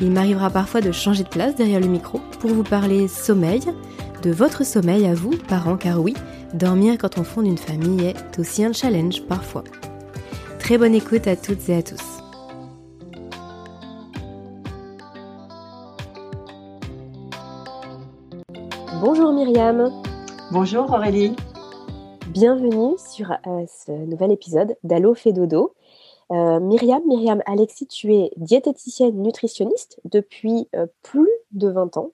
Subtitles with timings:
[0.00, 3.62] Il m'arrivera parfois de changer de place derrière le micro pour vous parler sommeil,
[4.22, 6.14] de votre sommeil à vous, parents, car oui,
[6.52, 9.64] dormir quand on fonde une famille est aussi un challenge parfois.
[10.58, 12.02] Très bonne écoute à toutes et à tous.
[19.00, 19.90] Bonjour Myriam.
[20.52, 21.34] Bonjour Aurélie.
[22.28, 25.72] Bienvenue sur euh, ce nouvel épisode d'Allo fait dodo.
[26.32, 32.10] Euh, Myriam, Myriam Alexis, tu es diététicienne nutritionniste depuis euh, plus de 20 ans.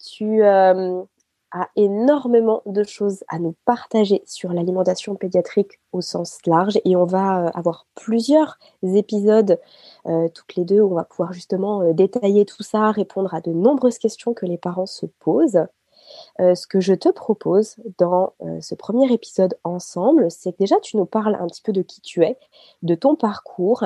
[0.00, 6.94] tu as énormément de choses à nous partager sur l'alimentation pédiatrique au sens large et
[6.94, 9.58] on va avoir plusieurs épisodes
[10.34, 13.98] toutes les deux où on va pouvoir justement détailler tout ça, répondre à de nombreuses
[13.98, 15.66] questions que les parents se posent.
[16.40, 20.78] Euh, ce que je te propose dans euh, ce premier épisode ensemble, c'est que déjà
[20.80, 22.38] tu nous parles un petit peu de qui tu es,
[22.82, 23.84] de ton parcours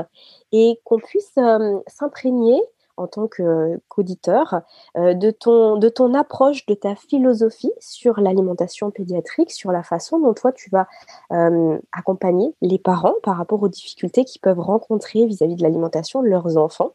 [0.52, 2.60] et qu'on puisse euh, s'imprégner
[2.96, 4.62] en tant qu'auditeur
[4.96, 10.34] de, ton, de ton approche, de ta philosophie sur l'alimentation pédiatrique, sur la façon dont
[10.34, 10.86] toi tu vas
[11.92, 16.28] accompagner les parents par rapport aux difficultés qu'ils peuvent rencontrer vis-à-vis -vis de l'alimentation de
[16.28, 16.92] leurs enfants.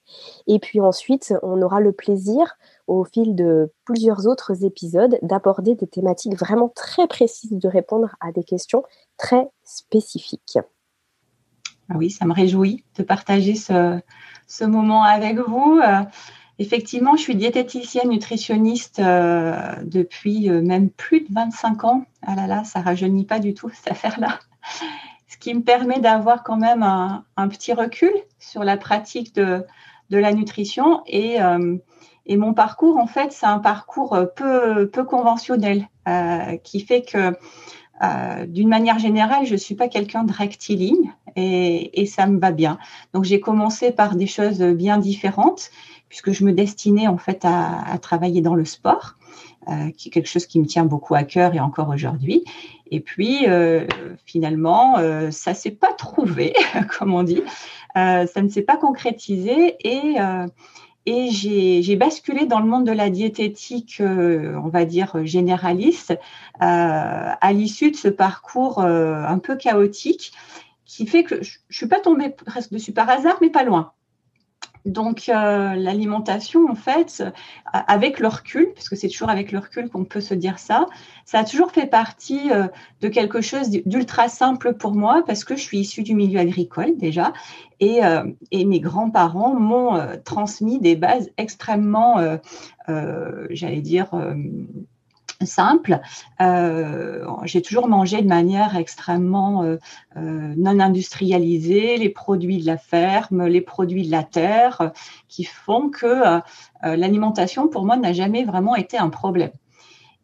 [0.48, 2.58] Et puis ensuite, on aura le plaisir
[2.88, 8.32] au fil de plusieurs autres épisodes d'aborder des thématiques vraiment très précises, de répondre à
[8.32, 8.84] des questions
[9.18, 10.58] très spécifiques.
[11.90, 14.00] Ah oui, ça me réjouit de partager ce,
[14.48, 15.80] ce moment avec vous.
[15.84, 16.02] Euh,
[16.58, 22.06] effectivement, je suis diététicienne nutritionniste euh, depuis euh, même plus de 25 ans.
[22.26, 24.40] Ah là là, ça rajeunit pas du tout cette affaire-là.
[25.28, 29.64] Ce qui me permet d'avoir quand même un, petit recul sur la pratique de,
[30.10, 31.38] de la nutrition et
[32.30, 35.88] et mon parcours, en fait, c'est un parcours peu, peu conventionnel
[36.64, 37.34] qui fait que,
[38.04, 42.40] euh, d'une manière générale, je ne suis pas quelqu'un de rectiligne et, et, ça me
[42.40, 42.78] va bien.
[43.14, 45.72] Donc, j'ai commencé par des choses bien différentes
[46.10, 49.16] puisque je me destinais en fait à, à travailler dans le sport,
[49.70, 52.46] euh, qui est quelque chose qui me tient beaucoup à cœur et encore aujourd'hui.
[52.90, 53.86] Et puis, euh,
[54.26, 56.54] finalement, euh, ça s'est pas trouvé,
[56.98, 57.42] comme on dit.
[57.94, 60.16] ça ne s'est pas concrétisé et
[61.08, 66.18] et j'ai basculé dans le monde de la diététique, euh, on va dire généraliste, euh,
[66.60, 70.34] à l'issue de ce parcours euh, un peu chaotique,
[70.84, 73.94] qui fait que je ne suis pas tombée presque dessus par hasard, mais pas loin.
[74.88, 77.30] Donc euh, l'alimentation, en fait, euh,
[77.74, 80.86] avec le recul, parce que c'est toujours avec le recul qu'on peut se dire ça,
[81.26, 82.68] ça a toujours fait partie euh,
[83.02, 86.96] de quelque chose d'ultra simple pour moi, parce que je suis issue du milieu agricole
[86.96, 87.34] déjà,
[87.82, 88.00] et,
[88.50, 92.16] et mes grands-parents m'ont transmis des bases extrêmement,
[92.88, 94.10] j'allais dire,
[95.46, 96.00] simple.
[96.42, 99.78] Euh, j'ai toujours mangé de manière extrêmement euh,
[100.16, 104.92] euh, non industrialisée, les produits de la ferme, les produits de la terre,
[105.28, 106.42] qui font que
[106.84, 109.52] l'alimentation pour moi n'a jamais vraiment été un problème.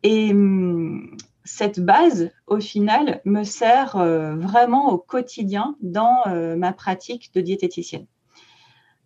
[0.03, 6.23] Et hum, cette base, au final, me sert vraiment au quotidien dans
[6.57, 8.05] ma pratique de diététicienne.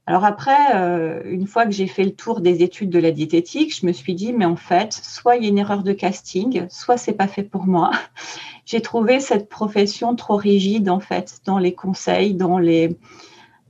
[0.09, 3.77] Alors après, euh, une fois que j'ai fait le tour des études de la diététique,
[3.77, 6.65] je me suis dit, mais en fait, soit il y a une erreur de casting,
[6.69, 7.92] soit c'est pas fait pour moi.
[8.65, 12.62] j'ai trouvé cette profession trop rigide en fait dans les conseils, dans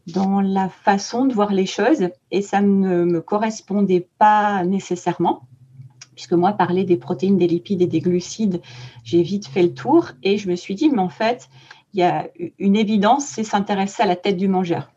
[0.05, 5.41] dans la façon de voir les choses, et ça ne me correspondait pas nécessairement.
[6.13, 8.61] puisque moi, parler des protéines, des lipides et des glucides,
[9.03, 11.49] j'ai vite fait le tour et je me suis dit, mais en fait,
[11.93, 12.27] il y a
[12.59, 14.91] une évidence, c'est s'intéresser à la tête du mangeur.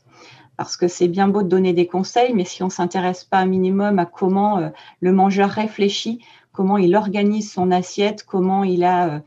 [0.61, 3.39] Parce que c'est bien beau de donner des conseils, mais si on ne s'intéresse pas
[3.39, 4.69] un minimum à comment euh,
[5.01, 6.23] le mangeur réfléchit,
[6.53, 9.19] comment il organise son assiette, comment il, a, euh,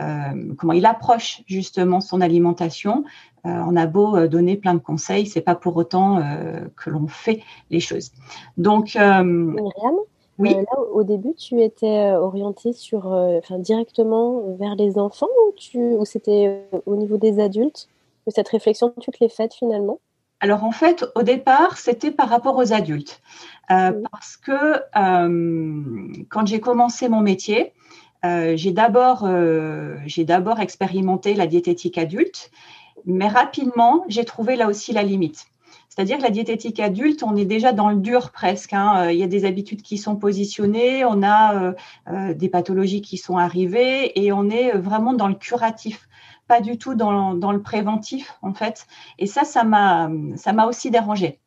[0.00, 3.04] euh, comment il approche justement son alimentation,
[3.44, 6.20] on a beau donner plein de conseils, c'est pas pour autant
[6.76, 7.40] que l'on fait
[7.70, 8.10] les choses.
[8.56, 8.98] Donc,
[10.40, 10.54] oui.
[10.54, 15.78] Euh, là, au début, tu étais orientée sur, enfin, directement vers les enfants ou, tu,
[15.78, 17.88] ou c'était au niveau des adultes?
[18.26, 20.00] Que cette réflexion, tu te l'es faite finalement?
[20.40, 23.20] Alors en fait, au départ, c'était par rapport aux adultes.
[23.68, 24.82] Parce que
[26.28, 27.72] quand j'ai commencé mon métier,
[28.24, 29.28] j'ai d'abord
[30.18, 32.50] d'abord expérimenté la diététique adulte,
[33.04, 35.46] mais rapidement, j'ai trouvé là aussi la limite.
[35.90, 38.72] C'est-à-dire que la diététique adulte, on est déjà dans le dur presque.
[38.72, 39.06] Hein.
[39.06, 41.72] Euh, il y a des habitudes qui sont positionnées, on a euh,
[42.08, 46.08] euh, des pathologies qui sont arrivées et on est vraiment dans le curatif
[46.46, 48.86] pas du tout dans, le préventif en fait.
[49.18, 50.08] Et ça, ça m'a,
[50.66, 51.38] aussi dérangé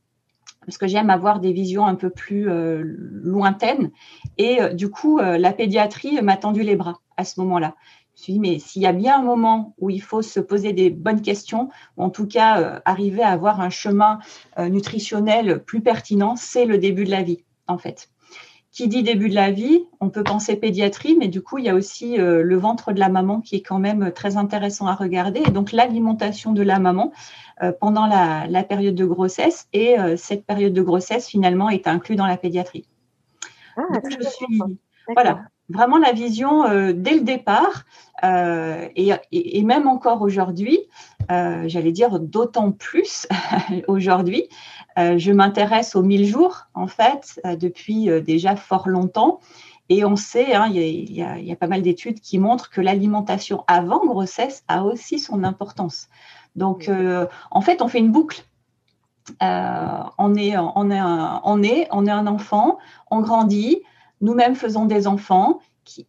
[0.65, 3.91] parce que j'aime avoir des visions un peu plus lointaines.
[4.37, 7.75] Et du coup, la pédiatrie m'a tendu les bras à ce moment-là.
[8.23, 10.89] Suis dit, mais s'il y a bien un moment où il faut se poser des
[10.89, 11.67] bonnes questions,
[11.97, 14.19] ou en tout cas euh, arriver à avoir un chemin
[14.57, 18.09] euh, nutritionnel plus pertinent, c'est le début de la vie, en fait.
[18.71, 21.69] Qui dit début de la vie, on peut penser pédiatrie, mais du coup, il y
[21.69, 24.95] a aussi euh, le ventre de la maman qui est quand même très intéressant à
[24.95, 25.41] regarder.
[25.45, 27.11] Et donc, l'alimentation de la maman
[27.81, 29.67] pendant la, période de grossesse.
[29.73, 32.87] Et cette période de grossesse, finalement, est inclue dans la pédiatrie.
[33.75, 34.61] Ah, donc, je suis,
[35.13, 37.85] voilà, vraiment la vision euh, dès le départ
[38.23, 40.79] euh, et, même encore aujourd'hui,
[41.31, 43.27] euh, j'allais dire d'autant plus
[43.87, 44.47] aujourd'hui.
[44.97, 49.39] je m'intéresse aux 1000 jours en fait depuis déjà fort longtemps.
[49.89, 53.65] Et on sait, hein, il y, y, a pas mal d'études qui montrent que l'alimentation
[53.67, 56.07] avant grossesse a aussi son importance.
[56.55, 56.89] Donc,
[57.51, 58.45] en fait, on fait une boucle.
[59.41, 62.77] on, est, on, est un, on, est, on est un enfant,
[63.11, 63.81] on grandit,
[64.23, 65.59] nous-mêmes faisons des enfants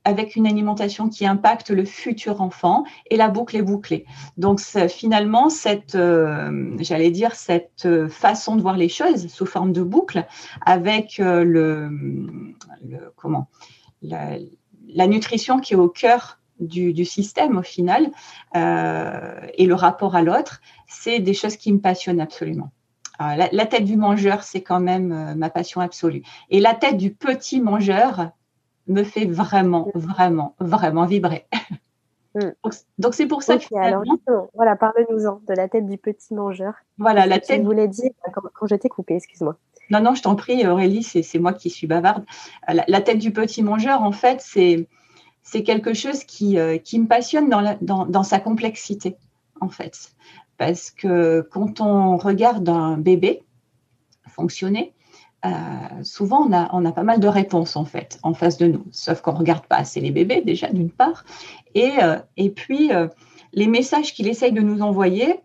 [0.04, 4.06] avec une alimentation qui impacte le futur enfant et la boucle est bouclée.
[4.36, 9.72] Donc finalement, cette, euh, j'allais dire, cette euh, façon de voir les choses sous forme
[9.72, 10.26] de boucle
[10.64, 11.90] avec euh, le,
[13.16, 13.48] comment,
[14.00, 14.38] la,
[15.08, 18.12] nutrition qui est au cœur du, système au final
[18.54, 22.70] et le rapport à l'autre, c'est des choses qui me passionnent absolument.
[23.18, 26.22] La, tête du mangeur, c'est quand même ma passion absolue.
[26.50, 28.32] Et la tête du petit mangeur,
[28.86, 31.46] me fait vraiment, vraiment, vraiment vibrer.
[32.36, 32.50] Hmm.
[32.98, 34.02] Donc c'est pour ça que alors
[34.54, 36.74] voilà, parle-nous-en de la tête du petit mangeur.
[36.98, 37.60] Voilà, la tête.
[37.60, 39.56] Tu voulais dire quand, quand je t'ai coupé, excuse-moi.
[39.88, 42.24] Non, non, je t'en prie, Aurélie, c'est moi qui suis bavarde.
[42.66, 44.88] La, tête du petit mangeur, en fait, c'est
[45.44, 49.16] c'est quelque chose qui, euh, qui me passionne dans, la, dans, dans sa complexité,
[49.60, 50.10] en fait.
[50.56, 53.42] Parce que quand on regarde un bébé
[54.28, 54.94] fonctionner,
[55.44, 55.48] euh,
[56.02, 59.32] souvent on a, pas mal de réponses en fait en face de nous, sauf qu'on
[59.32, 61.24] ne regarde pas assez les bébés déjà d'une part,
[61.74, 63.08] et, euh, et puis euh,
[63.52, 65.40] les messages qu'il essaye de nous envoyer,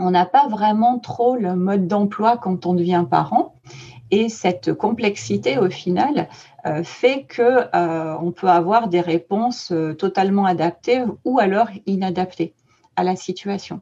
[0.00, 3.54] on n'a pas vraiment trop le mode d'emploi quand on devient parent.
[4.10, 6.28] Et cette complexité, au final,
[6.82, 7.66] fait que
[8.20, 12.54] on peut avoir des réponses totalement adaptées ou alors inadaptées
[12.96, 13.80] à la situation.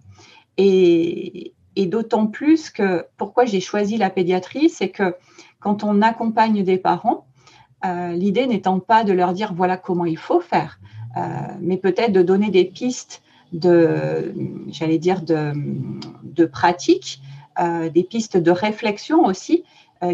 [0.58, 5.14] Et, d'autant plus que pourquoi j'ai choisi la pédiatrie, c'est que
[5.60, 7.26] quand on accompagne des parents,
[7.84, 10.78] euh, l'idée n'étant pas de leur dire voilà comment il faut faire,
[11.16, 11.20] euh,
[11.60, 14.34] mais peut-être de donner des pistes de,
[14.68, 17.20] j'allais dire, de, pratique,
[17.58, 19.64] euh, des pistes de réflexion aussi,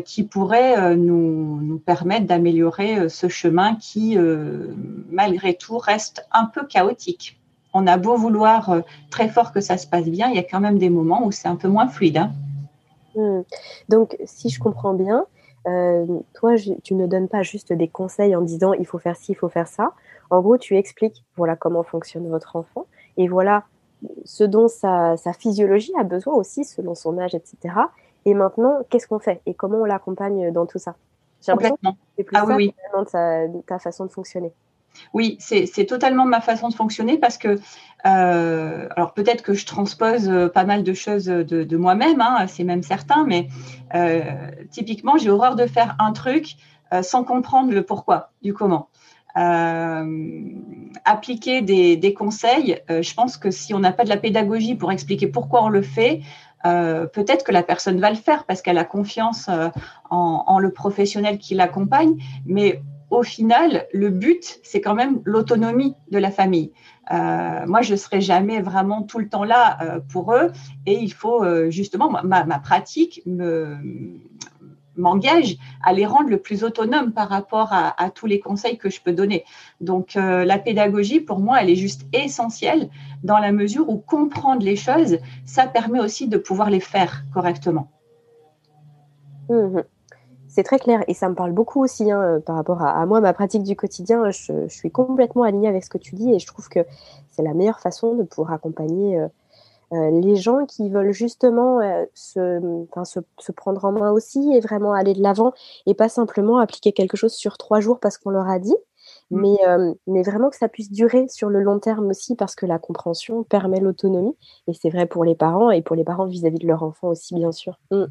[0.04, 4.18] qui pourraient nous permettre d'améliorer ce chemin qui,
[5.10, 7.38] malgré tout, reste un peu chaotique
[7.74, 10.42] on a beau vouloir euh, très fort que ça se passe bien, il y a
[10.42, 12.18] quand même des moments où c'est un peu moins fluide.
[12.18, 12.32] Hein.
[13.14, 13.42] Hmm.
[13.88, 15.26] Donc, si je comprends bien,
[15.66, 19.32] euh, toi, tu ne donnes pas juste des conseils en disant il faut faire ci,
[19.32, 19.92] il faut faire ça.
[20.30, 23.64] En gros, tu expliques voilà comment fonctionne votre enfant et voilà
[24.24, 27.74] ce dont sa, physiologie a besoin aussi selon son âge, etc.
[28.24, 30.94] Et maintenant, qu'est-ce qu'on fait et comment on l'accompagne dans tout ça?
[31.46, 31.96] Complètement.
[32.16, 32.74] C'est plus ah, oui,
[33.66, 34.52] ta façon de fonctionner.
[35.14, 37.58] Oui, c'est totalement ma façon de fonctionner parce que,
[38.06, 42.64] euh, alors peut-être que je transpose euh, pas mal de choses de, moi-même, hein, c'est
[42.64, 43.48] même certain, mais
[43.94, 44.22] euh,
[44.70, 46.56] typiquement, j'ai horreur de faire un truc
[47.02, 48.88] sans comprendre le pourquoi, du comment.
[49.34, 55.26] appliquer des, conseils, je pense que si on n'a pas de la pédagogie pour expliquer
[55.26, 56.22] pourquoi on le fait,
[56.62, 59.50] peut-être que la personne va le faire parce qu'elle a confiance
[60.08, 65.94] en, en, le professionnel qui l'accompagne, mais au final, le but, c'est quand même l'autonomie
[66.10, 66.72] de la famille.
[67.10, 70.52] Euh, moi, je ne serai jamais vraiment tout le temps là euh, pour eux
[70.84, 73.22] et il faut euh, justement, ma, pratique
[74.96, 79.00] m'engage à les rendre le plus autonomes par rapport à, tous les conseils que je
[79.00, 79.44] peux donner.
[79.80, 82.90] Donc, la pédagogie, pour moi, elle est juste essentielle
[83.22, 87.92] dans la mesure où comprendre les choses, ça permet aussi de pouvoir les faire correctement.
[89.48, 89.82] Mmh
[90.58, 93.20] c'est très clair et ça me parle beaucoup aussi hein, euh, par rapport à, moi,
[93.20, 94.28] ma pratique du quotidien.
[94.32, 96.80] Je, suis complètement alignée avec ce que tu dis et je trouve que
[97.30, 99.28] c'est la meilleure façon de pouvoir accompagner euh,
[99.92, 101.78] euh, les gens qui veulent justement
[102.12, 102.60] se,
[103.38, 105.52] se, prendre en main aussi et vraiment aller de l'avant
[105.86, 108.76] et pas simplement appliquer quelque chose sur trois jours parce qu'on leur a dit.
[109.30, 109.40] Mmh.
[109.40, 109.58] Mais,
[110.08, 113.44] mais vraiment que ça puisse durer sur le long terme aussi parce que la compréhension
[113.44, 114.36] permet l'autonomie
[114.66, 117.36] et c'est vrai pour les parents et pour les parents vis-à-vis de leur enfant aussi
[117.36, 117.78] bien sûr.
[117.92, 118.06] Mmh.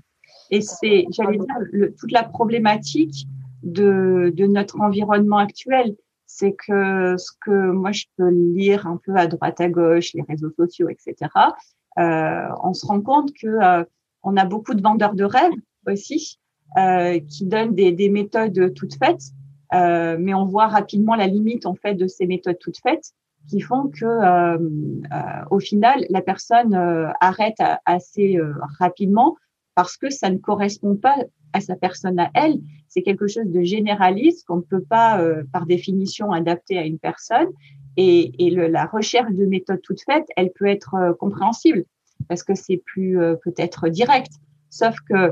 [0.51, 3.27] Et c'est, j'allais dire, toute la problématique
[3.63, 5.96] de, de notre environnement actuel.
[6.25, 10.24] C'est que ce que moi je peux lire un peu à droite à gauche, les
[10.24, 11.32] réseaux sociaux, etc.
[12.00, 13.84] Euh, on se rend compte que euh,
[14.24, 15.54] on a beaucoup de vendeurs de rêves
[15.88, 16.38] aussi
[16.77, 19.32] euh, qui donnent des, des, méthodes toutes faites,
[19.74, 23.13] euh, mais on voit rapidement la limite en fait de ces méthodes toutes faites
[23.50, 25.18] qui font que euh, euh,
[25.50, 26.75] au final la personne
[27.22, 28.38] arrête assez
[28.80, 29.38] rapidement
[29.77, 31.15] parce que ça ne correspond pas
[31.53, 32.55] à sa personne à elle.
[32.88, 36.98] C'est quelque chose de généraliste qu'on ne peut pas, euh, par définition, adapter à une
[36.98, 37.50] personne.
[37.96, 41.86] Et, la recherche de méthodes toutes faites, elle peut être euh, compréhensible
[42.27, 44.31] parce que c'est plus euh, peut-être direct.
[44.72, 45.29] Sauf que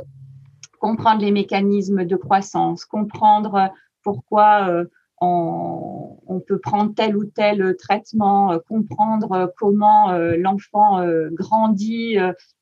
[0.79, 3.71] comprendre les mécanismes de croissance, comprendre
[4.03, 4.85] pourquoi
[5.21, 12.17] on, peut prendre tel ou tel traitement, comprendre comment l'enfant grandit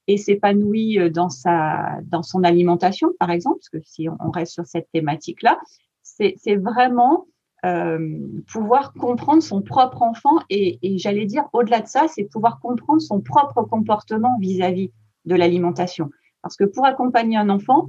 [0.08, 4.54] et s'épanouit euh, dans sa dans son alimentation, par exemple, parce que si on reste
[4.54, 5.60] sur cette thématique-là,
[6.02, 7.26] c'est vraiment
[7.66, 8.20] euh,
[8.52, 13.02] pouvoir comprendre son propre enfant et, et j'allais dire au-delà de ça, c'est pouvoir comprendre
[13.02, 14.92] son propre comportement vis-à-vis
[15.26, 16.10] de l'alimentation.
[16.42, 17.88] Parce que pour accompagner un enfant,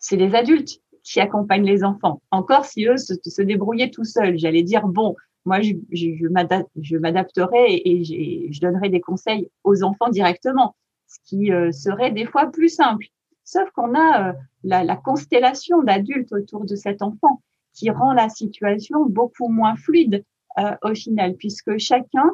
[0.00, 0.80] c'est les adultes
[1.12, 2.22] qui accompagnent les enfants.
[2.30, 6.10] Encore si eux se, débrouillaient tout seuls, j'allais dire bon, moi je, je,
[6.82, 10.74] je m'adapterai et, et je donnerai des conseils aux enfants directement
[11.08, 13.06] ce qui euh, serait des fois plus simple.
[13.44, 17.42] Sauf qu'on a euh, la, constellation d'adultes autour de cet enfant
[17.74, 20.24] qui rend la situation beaucoup moins fluide
[20.58, 22.30] euh, au final, puisque chacun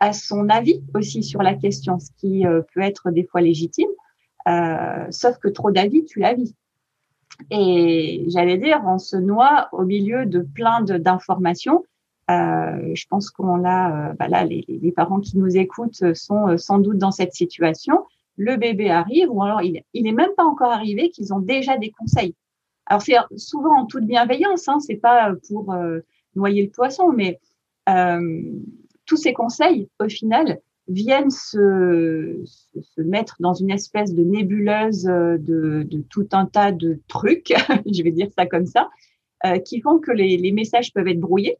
[0.00, 3.90] a son avis aussi sur la question, ce qui peut être des fois légitime.
[5.10, 6.54] sauf que trop d'avis, tu la vis.
[7.50, 11.84] Et j'allais dire, on se noie au milieu de plein d'informations.
[12.30, 16.98] Euh, je pense qu'on l'a, bah là, les, parents qui nous écoutent sont sans doute
[16.98, 18.04] dans cette situation
[18.40, 21.76] le bébé arrive ou alors il, il est même pas encore arrivé qu'ils ont déjà
[21.76, 22.34] des conseils.
[22.86, 26.00] Alors c'est souvent en toute bienveillance, hein, c'est pas pour euh,
[26.34, 27.38] noyer le poisson, mais
[27.88, 28.42] euh,
[29.04, 32.42] tous ces conseils, au final, viennent se,
[32.98, 37.52] mettre dans une espèce de nébuleuse de, de, tout un tas de trucs,
[37.92, 38.90] je vais dire ça comme ça,
[39.46, 41.56] euh, qui font que les, messages peuvent être brouillés.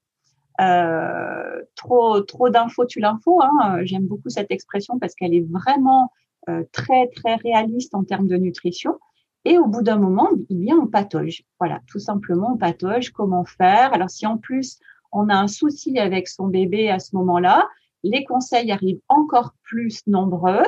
[0.61, 3.41] Euh, trop trop d'infos tu l'info.
[3.43, 3.79] Hein.
[3.85, 6.13] J'aime beaucoup cette expression parce qu'elle est vraiment
[6.51, 8.99] euh, très, très réaliste en termes de nutrition.
[9.47, 11.45] Et au bout d'un moment, eh bien, on patauge.
[11.59, 13.11] Voilà, tout simplement, on patauge.
[13.11, 13.95] Comment faire?
[13.95, 14.79] Alors, si en plus,
[15.13, 17.67] on a un souci avec son bébé à ce moment-là,
[18.03, 20.63] les conseils arrivent encore plus nombreux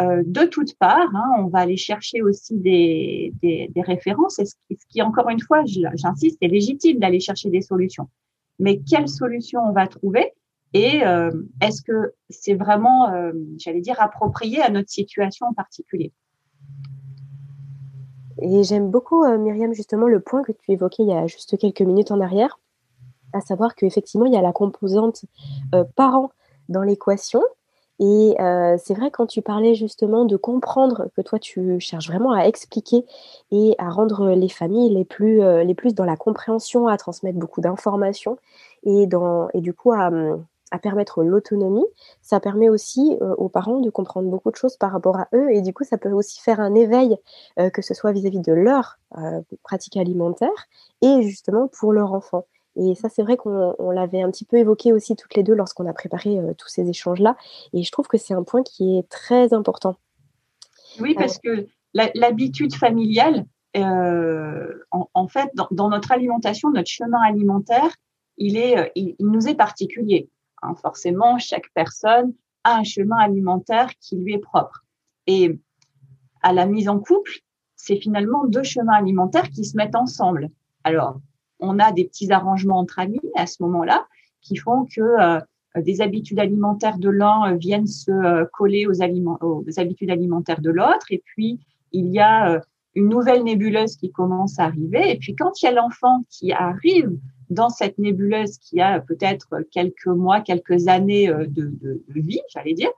[0.00, 1.14] euh, de toutes parts.
[1.14, 3.32] Hein, on va aller chercher aussi des,
[3.76, 4.40] références.
[4.42, 4.54] Ce,
[4.88, 8.08] qui, encore une fois, j'insiste, est légitime d'aller chercher des solutions.
[8.58, 10.32] Mais quelles solutions on va trouver
[10.74, 11.30] et euh,
[11.62, 16.12] est-ce que c'est vraiment, euh, j'allais dire, approprié à notre situation en particulier
[18.42, 21.80] Et j'aime beaucoup, Myriam, justement, le point que tu évoquais il y a juste quelques
[21.80, 22.58] minutes en arrière,
[23.32, 25.24] à savoir qu'effectivement, il y a la composante
[25.94, 26.30] parent
[26.68, 27.42] dans l'équation.
[27.98, 28.34] Et
[28.78, 33.06] c'est vrai quand tu parlais justement de comprendre que toi tu cherches vraiment à expliquer
[33.50, 35.40] et à rendre les familles les plus,
[35.74, 38.36] plus dans la compréhension, à transmettre beaucoup d'informations
[38.84, 39.06] et,
[39.54, 41.84] du coup à, hum, à permettre l'autonomie,
[42.22, 45.50] ça permet aussi euh, aux parents de comprendre beaucoup de choses par rapport à eux
[45.52, 47.16] et du coup ça peut aussi faire un éveil,
[47.58, 50.66] euh, que ce soit vis-à-vis de leur euh, pratique alimentaire
[51.02, 52.46] et justement pour leur enfant.
[52.76, 55.86] Et ça c'est vrai qu'on l'avait un petit peu évoqué aussi toutes les deux lorsqu'on
[55.86, 57.36] a préparé tous ces échanges-là
[57.72, 59.96] et je trouve que c'est un point qui est très important.
[61.00, 67.90] Oui, parce que l'habitude familiale, en, fait, dans, notre alimentation, notre chemin alimentaire,
[68.38, 70.30] il, est, il nous est particulier.
[70.62, 74.84] Hein, forcément, chaque personne a un chemin alimentaire qui lui est propre.
[75.26, 75.58] Et
[76.42, 77.32] à la mise en couple,
[77.76, 80.50] c'est finalement deux chemins alimentaires qui se mettent ensemble.
[80.84, 81.20] Alors,
[81.60, 84.06] on a des petits arrangements entre amis à ce moment-là
[84.42, 85.40] qui font que euh,
[85.76, 91.06] des habitudes alimentaires de l'un viennent se coller aux, aliments, aux habitudes alimentaires de l'autre.
[91.10, 91.60] Et puis,
[91.92, 92.62] il y a
[92.94, 95.10] une nouvelle nébuleuse qui commence à arriver.
[95.10, 97.10] Et puis, quand il y a l'enfant qui arrive
[97.50, 102.90] dans cette nébuleuse qui a peut-être quelques mois, quelques années de, de vie, j'allais dire,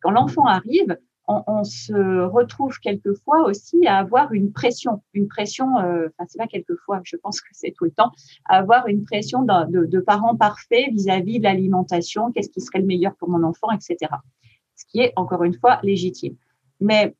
[0.00, 0.96] quand l'enfant arrive,
[1.28, 6.46] on, se retrouve quelquefois aussi à avoir une pression, une pression, euh, enfin c'est pas
[6.46, 8.10] quelquefois, je pense que c'est tout le temps,
[8.46, 12.86] à avoir une pression de, de, parents parfaits vis-à-vis de l'alimentation, qu'est-ce qui serait le
[12.86, 14.12] meilleur pour mon enfant, etc.
[14.76, 16.36] Ce qui est encore une fois légitime.
[16.80, 17.14] Mais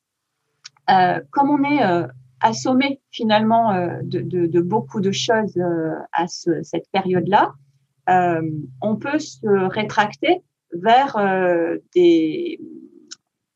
[0.90, 2.06] euh, comme on est euh,
[2.42, 7.54] assommé finalement euh, de, de, beaucoup de choses euh, à ce, cette période-là,
[8.10, 8.42] euh,
[8.80, 10.42] on peut se rétracter
[10.72, 11.16] vers
[11.94, 12.58] des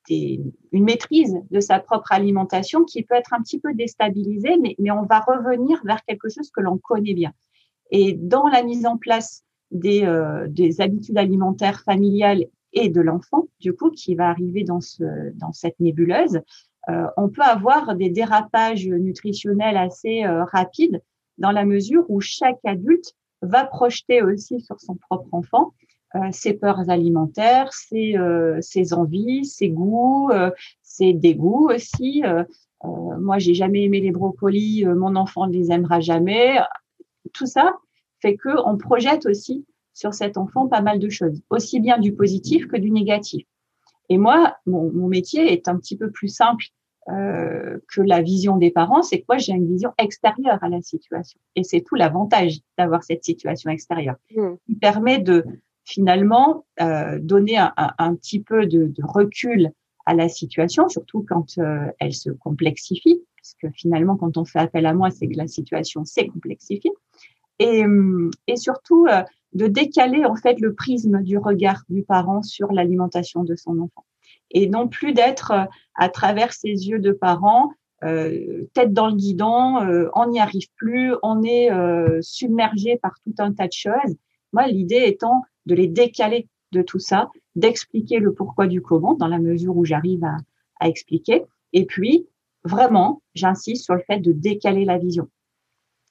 [0.08, 4.90] une maîtrise de sa propre alimentation qui peut être un petit peu déstabilisée, mais, mais
[4.90, 7.32] on va revenir vers quelque chose que l'on connaît bien.
[7.90, 13.48] Et dans la mise en place des, euh, des habitudes alimentaires familiales et de l'enfant,
[13.60, 16.40] du coup, qui va arriver dans, ce, dans cette nébuleuse,
[16.88, 21.02] euh, on peut avoir des dérapages nutritionnels assez euh, rapides
[21.38, 25.75] dans la mesure où chaque adulte va projeter aussi sur son propre enfant
[26.32, 30.50] ses peurs alimentaires, ses, euh, ses envies, ses goûts, euh,
[30.82, 32.23] ses dégoûts aussi.
[32.85, 36.58] moi, j'ai jamais aimé les brocolis, mon enfant ne les aimera jamais.
[37.32, 37.76] Tout ça
[38.20, 42.14] fait que on projette aussi sur cet enfant pas mal de choses, aussi bien du
[42.14, 43.44] positif que du négatif.
[44.08, 46.66] Et moi, mon, mon métier est un petit peu plus simple
[47.08, 50.82] euh, que la vision des parents, c'est que moi j'ai une vision extérieure à la
[50.82, 51.38] situation.
[51.54, 54.54] Et c'est tout l'avantage d'avoir cette situation extérieure mmh.
[54.66, 55.44] qui permet de
[55.87, 59.71] finalement euh, donner un, un, petit peu de, de, recul
[60.05, 64.59] à la situation, surtout quand euh, elle se complexifie, parce que finalement, quand on fait
[64.59, 66.90] appel à moi, c'est que la situation s'est complexifiée,
[67.59, 67.85] et,
[68.49, 73.45] et surtout euh, de décaler en fait le prisme du regard du parent sur l'alimentation
[73.45, 74.05] de son enfant,
[74.50, 77.70] et non plus d'être euh, à travers ses yeux de parent
[78.05, 81.70] euh, tête dans le guidon, on n'y arrive plus, on est
[82.20, 84.16] submergé par tout un tas de choses.
[84.53, 89.29] Moi, l'idée étant de les décaler de tout ça, d'expliquer le pourquoi du comment dans
[89.29, 90.37] la mesure où j'arrive à,
[90.87, 91.44] expliquer.
[91.72, 92.26] Et puis,
[92.64, 95.29] vraiment, j'insiste sur le fait de décaler la vision,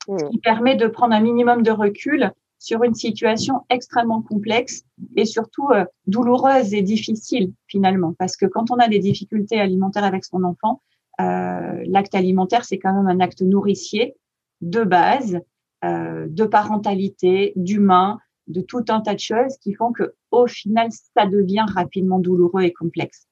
[0.07, 4.83] ce qui permet de prendre un minimum de recul sur une situation extrêmement complexe
[5.15, 8.15] et surtout euh, douloureuse et difficile finalement.
[8.17, 10.81] Parce que quand on a des difficultés alimentaires avec son enfant,
[11.21, 14.15] euh, l'acte alimentaire, c'est quand même un acte nourricier
[14.61, 15.39] de base,
[15.83, 20.89] euh, de parentalité, d'humain, de tout un tas de choses qui font que au final,
[21.15, 23.27] ça devient rapidement douloureux et complexe.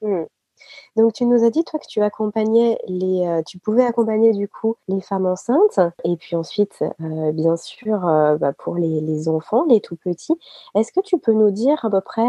[0.00, 0.24] Hmm.
[0.96, 4.48] Donc tu nous as dit toi que tu accompagnais les, euh, tu pouvais accompagner du
[4.48, 9.28] coup les femmes enceintes et puis ensuite euh, bien sûr euh, bah, pour les, les,
[9.28, 10.36] enfants, les tout petits.
[10.74, 12.26] Est-ce que tu peux nous dire à peu près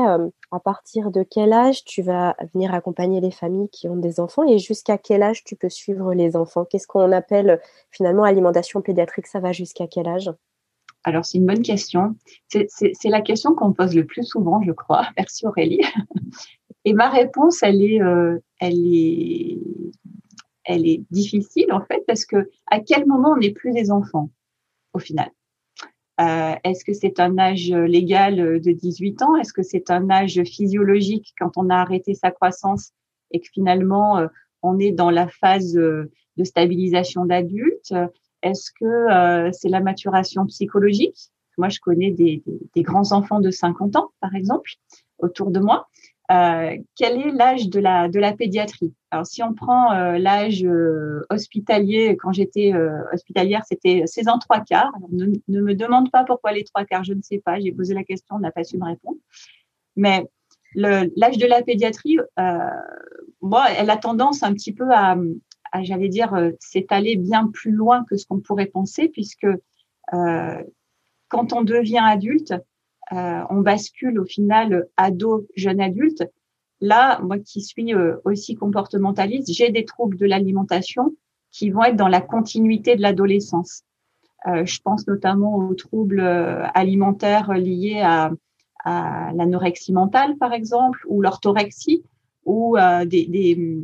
[0.51, 4.43] à partir de quel âge tu vas venir accompagner les familles qui ont des enfants
[4.47, 6.65] et jusqu'à quel âge tu peux suivre les enfants?
[6.65, 7.59] Qu'est-ce qu'on appelle
[7.91, 9.27] finalement alimentation pédiatrique?
[9.27, 10.31] Ça va jusqu'à quel âge?
[11.03, 12.15] Alors, c'est une bonne question.
[12.49, 15.07] C'est la question qu'on pose le plus souvent, je crois.
[15.17, 15.81] Merci Aurélie.
[16.85, 19.59] Et ma réponse, elle est, euh, elle est,
[20.65, 24.29] elle est difficile en fait, parce que à quel moment on n'est plus des enfants
[24.93, 25.29] au final?
[26.21, 29.37] Euh, Est-ce que c'est un âge légal de 18 ans?
[29.37, 32.91] Est-ce que c'est un âge physiologique quand on a arrêté sa croissance
[33.31, 34.27] et que finalement euh,
[34.61, 37.93] on est dans la phase de stabilisation d'adulte?
[38.41, 41.31] Est-ce que euh, c'est la maturation psychologique?
[41.57, 42.41] Moi, je connais des,
[42.77, 44.71] grands enfants de 50 ans, par exemple,
[45.17, 45.87] autour de moi.
[46.31, 48.93] Euh, quel est l'âge de la, de la pédiatrie?
[49.11, 50.65] Alors, si on prend euh, l'âge
[51.29, 52.73] hospitalier, quand j'étais
[53.11, 54.93] hospitalière, c'était 16 ans, 3 quarts.
[55.11, 57.59] ne, me demande pas pourquoi les 3 quarts, je ne sais pas.
[57.59, 59.17] J'ai posé la question, on n'a pas su me répondre.
[59.97, 60.25] Mais
[60.75, 62.19] l'âge de la pédiatrie,
[63.41, 65.17] moi, elle a tendance un petit peu à,
[65.83, 69.47] j'allais dire, euh, s'étaler bien plus loin que ce qu'on pourrait penser, puisque
[70.13, 70.63] euh,
[71.27, 72.53] quand on devient adulte,
[73.11, 76.23] euh, on bascule au final ado, jeune adulte.
[76.81, 81.13] Là, moi qui suis aussi comportementaliste, j'ai des troubles de l'alimentation
[81.51, 83.83] qui vont être dans la continuité de l'adolescence.
[84.45, 88.31] je pense notamment aux troubles alimentaires liés à,
[88.85, 92.03] à l'anorexie mentale, par exemple, ou l'orthorexie,
[92.45, 93.79] ou euh, des,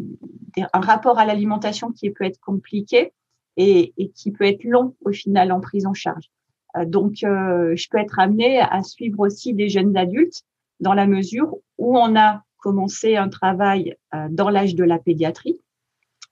[0.74, 3.13] un rapport à l'alimentation qui peut être compliqué
[3.58, 6.30] et, qui peut être long au final en prise en charge.
[6.78, 10.44] Euh, donc, euh, je peux être amenée à suivre aussi des jeunes adultes
[10.80, 13.96] dans la mesure où on a commencé un travail
[14.32, 15.62] dans l'âge de la pédiatrie,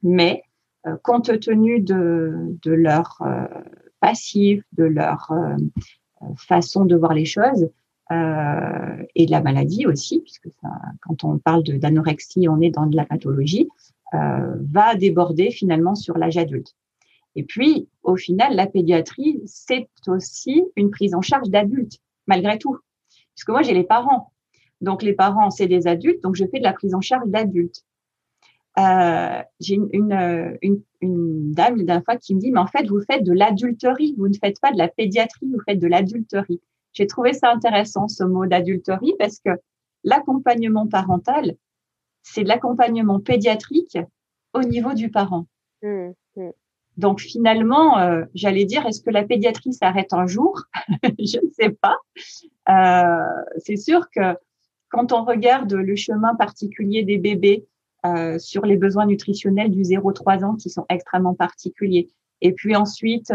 [0.01, 0.41] mais
[1.03, 3.21] compte tenu de, de leur
[3.99, 5.31] passif, de leur
[6.35, 7.69] façon de voir les choses
[8.11, 10.49] et de la maladie aussi, puisque
[11.01, 13.69] quand on parle d'anorexie, on est dans de la pathologie,
[14.11, 16.75] va déborder finalement sur l'âge adulte.
[17.35, 22.77] Et puis, au final, la pédiatrie, c'est aussi une prise en charge d'adultes, malgré tout.
[23.35, 24.31] Puisque moi, j'ai les parents.
[24.81, 27.83] Donc, les parents, c'est des adultes, donc je fais de la prise en charge d'adultes.
[28.79, 32.87] Euh, j'ai une, une, une, une, dame dernière fois qui me dit, mais en fait,
[32.87, 36.59] vous faites de l'adulterie, vous ne faites pas de la pédiatrie, vous faites de l'adulterie.
[36.93, 39.51] J'ai trouvé ça intéressant, ce mot d'adulterie, parce que
[40.03, 41.55] l'accompagnement parental,
[42.21, 43.97] c'est de l'accompagnement pédiatrique
[44.53, 45.47] au niveau du parent.
[45.81, 46.49] Mmh, mmh.
[46.97, 50.63] Donc finalement, euh, j'allais dire, est-ce que la pédiatrie s'arrête un jour?
[51.19, 51.97] Je ne sais pas.
[52.69, 54.37] Euh, c'est sûr que
[54.89, 57.65] quand on regarde le chemin particulier des bébés
[58.05, 62.09] euh, sur les besoins nutritionnels du 0-3 ans qui sont extrêmement particuliers,
[62.41, 63.33] et puis ensuite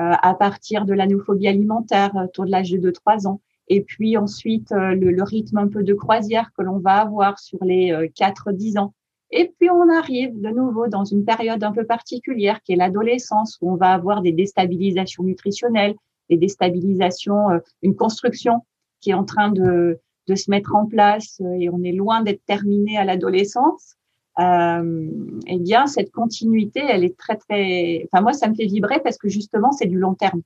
[0.00, 4.94] à partir de l'anophobie alimentaire autour de l'âge de 2-3 ans, et puis ensuite le,
[4.94, 8.94] le, rythme un peu de croisière que l'on va avoir sur les 4-10 ans,
[9.30, 13.58] et puis on arrive de nouveau dans une période un peu particulière qui est l'adolescence
[13.60, 15.94] où on va avoir des déstabilisations nutritionnelles,
[16.30, 18.64] des déstabilisations, euh, une construction
[19.00, 22.22] qui est en train de, de se mettre en place euh, et on est loin
[22.22, 23.96] d'être terminé à l'adolescence.
[24.40, 25.10] Euh,
[25.46, 28.06] eh bien, cette continuité, elle est très très.
[28.10, 30.42] Enfin, moi, ça me fait vibrer parce que justement, c'est du long terme.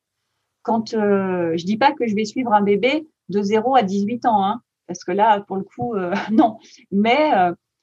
[0.62, 4.26] Quand euh, je dis pas que je vais suivre un bébé de 0 à 18
[4.26, 6.58] ans, hein, parce que là, pour le coup, euh, non.
[6.90, 7.30] Mais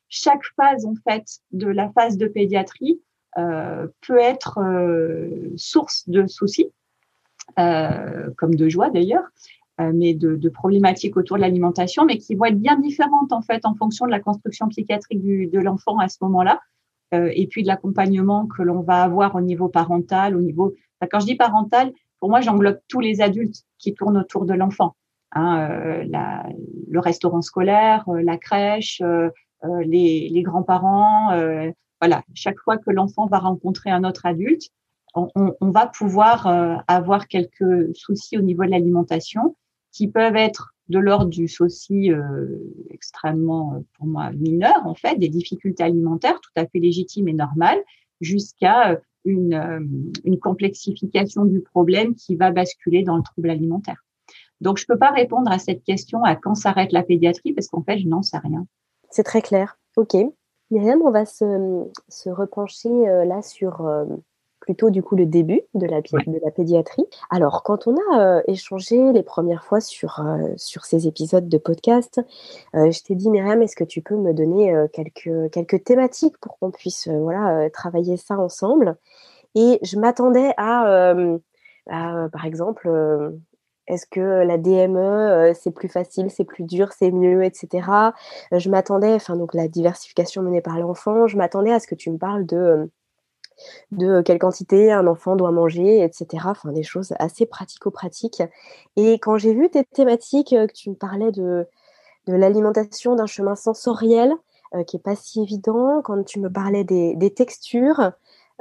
[0.09, 2.99] chaque phase en fait de la phase de pédiatrie
[3.37, 6.71] euh, peut être euh, source de soucis,
[7.59, 9.58] euh, comme de joie d'ailleurs, euh,
[9.93, 13.65] mais de, de, problématiques autour de l'alimentation, mais qui vont être bien différentes en fait
[13.65, 16.59] en fonction de la construction psychiatrique du, de l'enfant à ce moment-là,
[17.13, 20.73] euh, et puis de l'accompagnement que l'on va avoir au niveau parental, au niveau.
[21.09, 24.95] quand je dis parental, pour moi j'englobe tous les adultes qui tournent autour de l'enfant.
[25.31, 26.03] Hein, euh,
[26.89, 29.01] le restaurant scolaire, la crèche,
[29.65, 31.31] euh, les, les grands-parents.
[31.33, 34.69] Euh, voilà, chaque fois que l'enfant va rencontrer un autre adulte,
[35.15, 39.55] on, on, va pouvoir euh, avoir quelques soucis au niveau de l'alimentation
[39.91, 42.47] qui peuvent être de l'ordre du souci euh,
[42.89, 47.79] extrêmement, pour moi, mineur, en fait, des difficultés alimentaires tout à fait légitimes et normales,
[48.21, 54.03] jusqu'à une, une complexification du problème qui va basculer dans le trouble alimentaire.
[54.61, 57.83] Donc, je peux pas répondre à cette question à quand s'arrête la pédiatrie parce qu'en
[57.83, 58.65] fait, je n'en sais rien.
[59.09, 59.77] C'est très clair.
[59.95, 60.15] Ok.
[60.71, 64.05] Myriam, on va se, se repencher euh, là sur euh,
[64.69, 67.05] plutôt du coup le début de la, de la pédiatrie.
[67.31, 70.23] Alors, quand on a euh, échangé les premières fois sur,
[70.57, 72.21] sur ces épisodes de podcast,
[72.75, 76.69] je t'ai dit, Myriam, est-ce que tu peux me donner quelques, quelques thématiques pour qu'on
[76.69, 78.95] puisse voilà, travailler ça ensemble?
[79.55, 81.15] Et je m'attendais à,
[81.89, 82.87] à, par exemple,
[83.89, 87.89] est-ce que la DME, euh, c'est plus facile, c'est plus dur, c'est mieux, etc.
[88.53, 91.95] Euh, je m'attendais, enfin, donc la diversification menée par l'enfant, je m'attendais à ce que
[91.95, 92.85] tu me parles de, euh,
[93.91, 96.45] de quelle quantité un enfant doit manger, etc.
[96.45, 98.43] Enfin, des choses assez pratico-pratiques.
[98.95, 101.67] Et quand j'ai vu tes thématiques, que tu me parlais de,
[102.27, 104.33] de l'alimentation d'un chemin sensoriel,
[104.85, 108.11] qui est pas si évident, quand tu me parlais des, textures,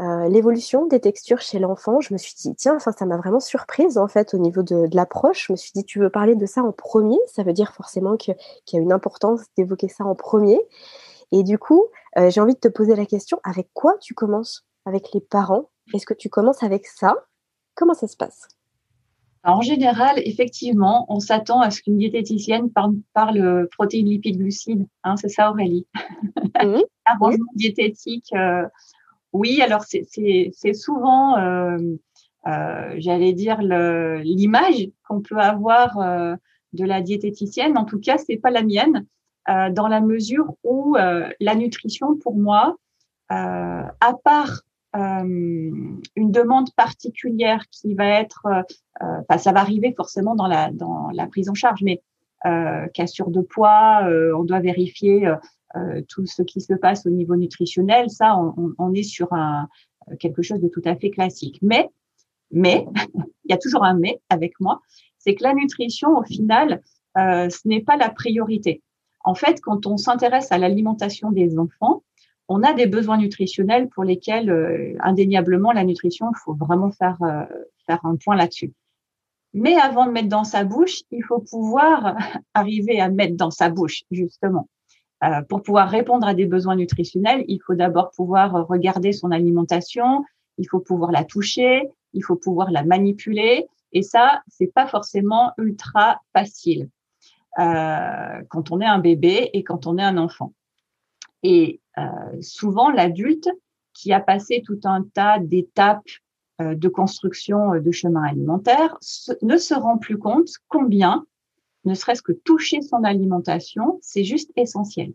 [0.00, 3.98] euh, l'évolution des textures chez l'enfant, je me suis dit, tiens, ça m'a vraiment surprise
[3.98, 5.46] en fait au niveau de, de l'approche.
[5.48, 7.18] Je me suis dit, tu veux parler de ça en premier?
[7.26, 8.36] Ça veut dire forcément qu'il
[8.72, 10.60] y a une importance d'évoquer ça en premier.
[11.32, 14.67] Et du coup, euh, j'ai envie de te poser la question, avec quoi tu commences?
[14.88, 17.14] Avec les parents Est-ce que tu commences avec ça?
[17.74, 18.48] Comment ça se passe?
[19.44, 24.86] En général, effectivement, on s'attend à ce qu'une diététicienne parle, parle protéines, lipides, glucides.
[25.04, 25.86] Hein, c'est ça, Aurélie?
[26.60, 26.80] Mmh.
[27.04, 28.66] Arrangement diététique, euh,
[29.32, 31.78] oui, alors c'est souvent, euh,
[32.46, 36.34] euh, j'allais dire, l'image qu'on peut avoir euh,
[36.72, 37.76] de la diététicienne.
[37.76, 39.06] En tout cas, c'est pas la mienne,
[39.48, 42.76] euh, dans la mesure où euh, la nutrition, pour moi,
[43.30, 44.62] euh, à part
[44.98, 48.46] une demande particulière qui va être,
[49.00, 52.02] enfin, ça va arriver forcément dans la prise en charge, mais
[52.94, 55.28] cassure de poids, on doit vérifier
[55.76, 59.28] euh, tout ce qui se passe au niveau nutritionnel, ça, on, est sur
[60.18, 61.58] quelque chose de tout à fait classique.
[61.62, 61.88] Mais,
[62.50, 62.86] mais,
[63.44, 64.80] il y a toujours un mais avec moi,
[65.18, 66.82] c'est que la nutrition, au final,
[67.18, 68.82] euh, ce n'est pas la priorité.
[69.24, 72.02] En fait, quand on s'intéresse à l'alimentation des enfants,
[72.48, 77.16] on a des besoins nutritionnels pour lesquels, euh, indéniablement, la nutrition, il faut vraiment faire,
[77.22, 77.44] euh,
[77.86, 78.72] faire un point là-dessus.
[79.54, 82.16] Mais avant de mettre dans sa bouche, il faut pouvoir
[82.54, 84.68] arriver à mettre dans sa bouche, justement.
[85.24, 90.24] Euh, pour pouvoir répondre à des besoins nutritionnels, il faut d'abord pouvoir regarder son alimentation
[90.58, 93.66] il faut pouvoir la toucher, il faut pouvoir la manipuler.
[93.92, 96.90] Et ça, c'est pas forcément ultra facile
[97.58, 100.52] euh, quand on est un bébé et quand on est un enfant.
[101.42, 102.02] Et euh,
[102.40, 103.48] souvent, l'adulte
[103.92, 106.08] qui a passé tout un tas d'étapes
[106.60, 108.96] euh, de construction de chemin alimentaire
[109.42, 111.26] ne se rend plus compte combien,
[111.84, 115.12] ne serait-ce que toucher son alimentation, c'est juste essentiel.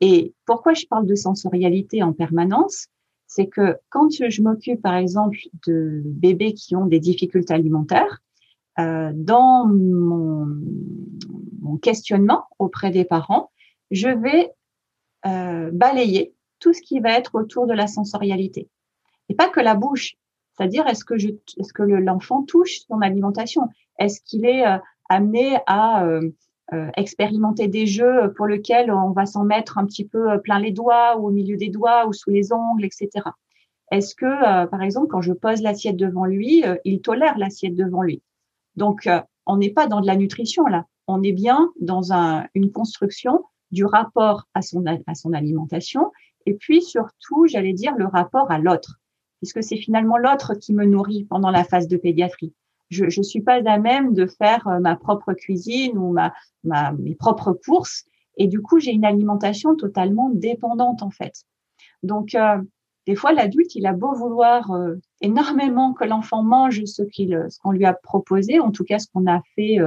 [0.00, 2.86] Et pourquoi je parle de sensorialité en permanence?
[3.26, 8.20] C'est que quand je m'occupe, par exemple, de bébés qui ont des difficultés alimentaires,
[8.78, 10.46] euh, dans mon,
[11.82, 13.50] questionnement auprès des parents,
[13.90, 14.52] je vais
[15.26, 18.68] euh, balayer tout ce qui va être autour de la sensorialité.
[19.28, 20.16] Et pas que la bouche.
[20.56, 21.28] C'est-à-dire, est-ce que, je,
[21.58, 23.68] est-ce que l'enfant touche son alimentation?
[23.98, 24.78] Est-ce qu'il est, euh,
[25.08, 26.04] amené à
[26.74, 30.58] euh, expérimenter des jeux pour lesquels on va s'en mettre un petit peu euh, plein
[30.58, 33.08] les doigts ou au milieu des doigts ou sous les ongles, etc.
[33.90, 38.02] Est-ce que, euh, par exemple, quand je pose l'assiette devant lui, il tolère l'assiette devant
[38.02, 38.22] lui?
[38.76, 39.08] Donc,
[39.46, 40.84] on n'est pas dans de la nutrition là.
[41.06, 46.10] On est bien dans un, une construction du rapport à son, à son alimentation
[46.46, 49.00] et puis surtout, j'allais dire, le rapport à l'autre,
[49.38, 52.54] puisque c'est finalement l'autre qui me nourrit pendant la phase de pédiatrie
[52.90, 56.32] je ne suis pas à même de faire euh, ma propre cuisine ou ma,
[56.64, 58.04] ma, mes propres courses.
[58.36, 61.44] Et du coup, j'ai une alimentation totalement dépendante en fait.
[62.02, 62.62] Donc, euh,
[63.06, 67.02] des fois, l'adulte, il a beau vouloir euh, énormément que l'enfant mange ce
[67.62, 69.78] qu'on lui a proposé, en tout cas ce qu'on a fait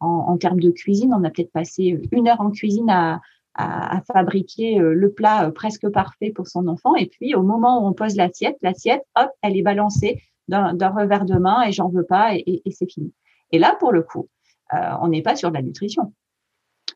[0.00, 1.14] en, en, termes de cuisine.
[1.14, 3.20] On a peut-être passé une heure en cuisine à,
[3.54, 6.94] à, à fabriquer le plat presque parfait pour son enfant.
[6.96, 11.24] Et puis, au moment où on pose l'assiette, l'assiette, hop, elle est balancée d'un revers
[11.24, 13.12] de main et j'en veux pas et, c'est fini.
[13.52, 14.28] Et là, pour le coup,
[14.74, 16.12] euh, on n'est pas sur de la nutrition.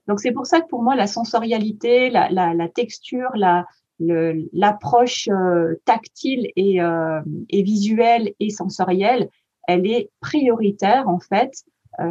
[0.07, 3.67] Donc c'est pour ça que pour moi, la sensorialité, la, texture, la,
[3.99, 9.29] l'approche euh, tactile et, euh, et, visuelle et sensorielle,
[9.67, 11.64] elle est prioritaire en fait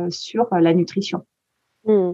[0.09, 1.25] sur la nutrition.
[1.85, 2.13] Mmh.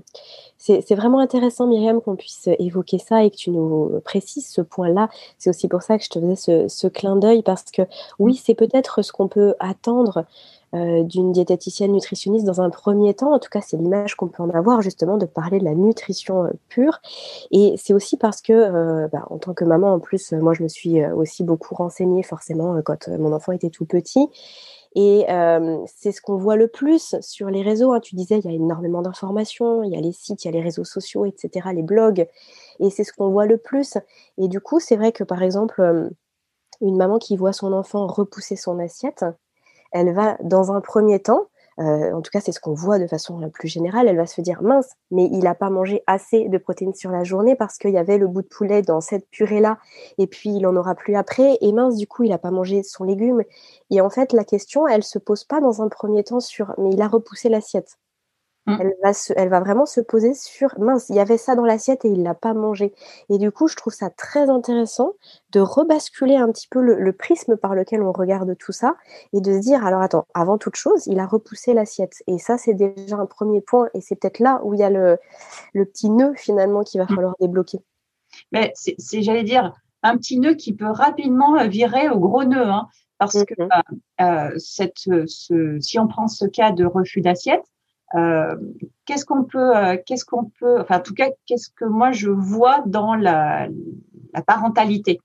[0.58, 5.10] C'est vraiment intéressant, Myriam, qu'on puisse évoquer ça et que tu nous précises ce point-là.
[5.38, 7.84] C'est aussi pour ça que je te faisais ce, clin d'œil parce que
[8.18, 10.26] oui, c'est peut-être ce qu'on peut attendre
[10.76, 13.34] euh, d'une diététicienne nutritionniste dans un premier temps.
[13.34, 16.46] En tout cas, c'est l'image qu'on peut en avoir justement de parler de la nutrition
[16.46, 17.00] euh, pure.
[17.52, 20.64] Et c'est aussi parce que, euh, bah, en tant que maman, en plus, moi, je
[20.64, 24.28] me suis aussi beaucoup renseignée forcément quand mon enfant était tout petit.
[24.96, 25.26] Et
[25.86, 27.94] c'est ce qu'on voit le plus sur les réseaux.
[27.94, 28.00] Hein.
[28.00, 30.52] Tu disais, il y a énormément d'informations, il y a les sites, il y a
[30.52, 32.28] les réseaux sociaux, etc., les blogs.
[32.80, 33.98] Et c'est ce qu'on voit le plus.
[34.38, 36.10] Et du coup, c'est vrai que, par exemple,
[36.82, 39.26] une maman qui voit son enfant repousser son assiette,
[39.92, 41.48] elle va, dans un premier temps,
[41.80, 44.26] euh, en tout cas c'est ce qu'on voit de façon la plus générale, elle va
[44.26, 47.78] se dire mince, mais il n'a pas mangé assez de protéines sur la journée parce
[47.78, 49.78] qu'il y avait le bout de poulet dans cette purée-là,
[50.18, 52.84] et puis il en aura plus après, et mince, du coup il n'a pas mangé
[52.84, 53.44] son légume.
[53.90, 56.92] Et en fait, la question, elle se pose pas dans un premier temps sur mais
[56.92, 57.98] il a repoussé l'assiette.
[58.66, 58.78] Mmh.
[58.82, 62.06] Elle, va elle va vraiment se poser sur mince, il y avait ça dans l'assiette
[62.06, 62.94] et il l'a pas mangé.
[63.30, 65.14] Et du coup, je trouve ça très intéressant
[65.52, 68.96] de rebasculer un petit peu le, prisme par lequel on regarde tout ça
[69.34, 72.22] et de se dire alors attends, avant toute chose, il a repoussé l'assiette.
[72.28, 74.90] Et ça, c'est déjà un premier point et c'est peut-être là où il y a
[74.90, 75.18] le,
[75.74, 77.16] le petit nœud finalement qu'il va mmh.
[77.16, 77.80] falloir débloquer.
[78.52, 82.68] Mais c'est, j'allais dire, un petit nœud qui peut rapidement euh, virer au gros nœud.
[82.68, 83.70] Hein, parce que mmh
[84.22, 87.64] euh, euh, cette, ce, si on prend ce cas de refus d'assiette,
[88.16, 88.56] euh,
[89.06, 92.30] qu'est-ce qu'on peut, euh, qu'est-ce qu'on peut, enfin en tout cas, qu'est-ce que moi je
[92.30, 93.68] vois dans la,
[94.34, 95.20] la parentalité,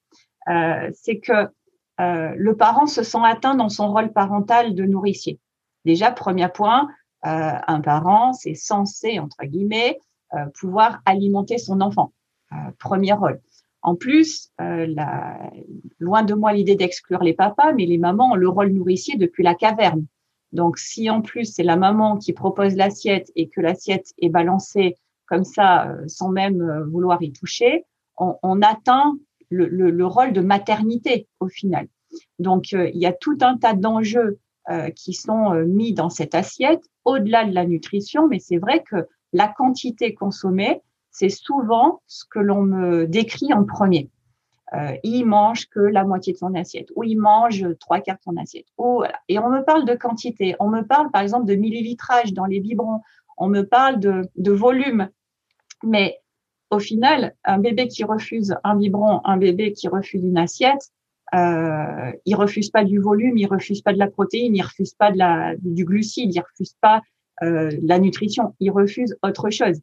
[0.48, 1.48] euh, c'est que
[1.96, 5.38] le parent se sent atteint dans son rôle parental de nourricier.
[5.84, 6.88] Déjà, premier point,
[7.22, 10.00] un parent, c'est censé entre guillemets
[10.58, 12.12] pouvoir alimenter son enfant.
[12.80, 13.40] premier rôle.
[13.82, 15.38] En plus, la,
[16.00, 19.44] loin de moi l'idée d'exclure les papas, mais les mamans ont le rôle nourricier depuis
[19.44, 20.04] la caverne.
[20.54, 24.96] Donc, si en plus c'est la maman qui propose l'assiette et que l'assiette est balancée
[25.26, 27.84] comme ça, euh, sans même euh, vouloir y toucher,
[28.16, 29.18] on, atteint
[29.50, 31.88] le, rôle de maternité au final.
[32.38, 34.38] Donc, euh, il y a tout un tas d'enjeux
[34.96, 39.46] qui sont mis dans cette assiette, au-delà de la nutrition, mais c'est vrai que la
[39.46, 44.08] quantité consommée, c'est souvent ce que l'on me décrit en premier
[44.76, 48.22] euh, il mange que la moitié de son assiette, ou il mange trois quarts de
[48.22, 48.66] son assiette.
[48.78, 49.04] Ou.
[49.28, 50.56] Et on me parle de quantité.
[50.60, 53.00] On me parle, par exemple, de millilitrage dans les biberons.
[53.36, 55.08] On me parle de, de volume.
[55.82, 56.20] Mais
[56.70, 60.90] au final, un bébé qui refuse un biberon, un bébé qui refuse une assiette,
[61.34, 65.10] euh, il refuse pas du volume, il refuse pas de la protéine, il refuse pas
[65.58, 67.02] du glucide, il refuse pas
[67.42, 69.80] euh, la nutrition, il refuse autre chose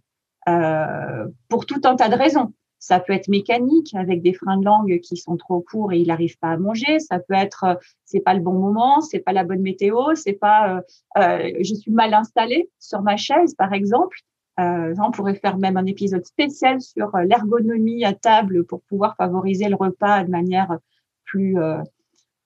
[0.48, 4.66] euh, pour tout un tas de raisons Ça peut être mécanique avec des freins de
[4.66, 7.00] langue qui sont trop courts et il n'arrive pas à manger.
[7.00, 10.34] Ça peut être euh, c'est pas le bon moment, c'est pas la bonne météo, c'est
[10.34, 10.82] pas euh,
[11.18, 14.18] euh je suis mal installée sur ma chaise par exemple.
[14.60, 19.70] Euh, on pourrait faire même un épisode spécial sur l'ergonomie à table pour pouvoir favoriser
[19.70, 20.80] le repas de manière
[21.26, 21.58] plus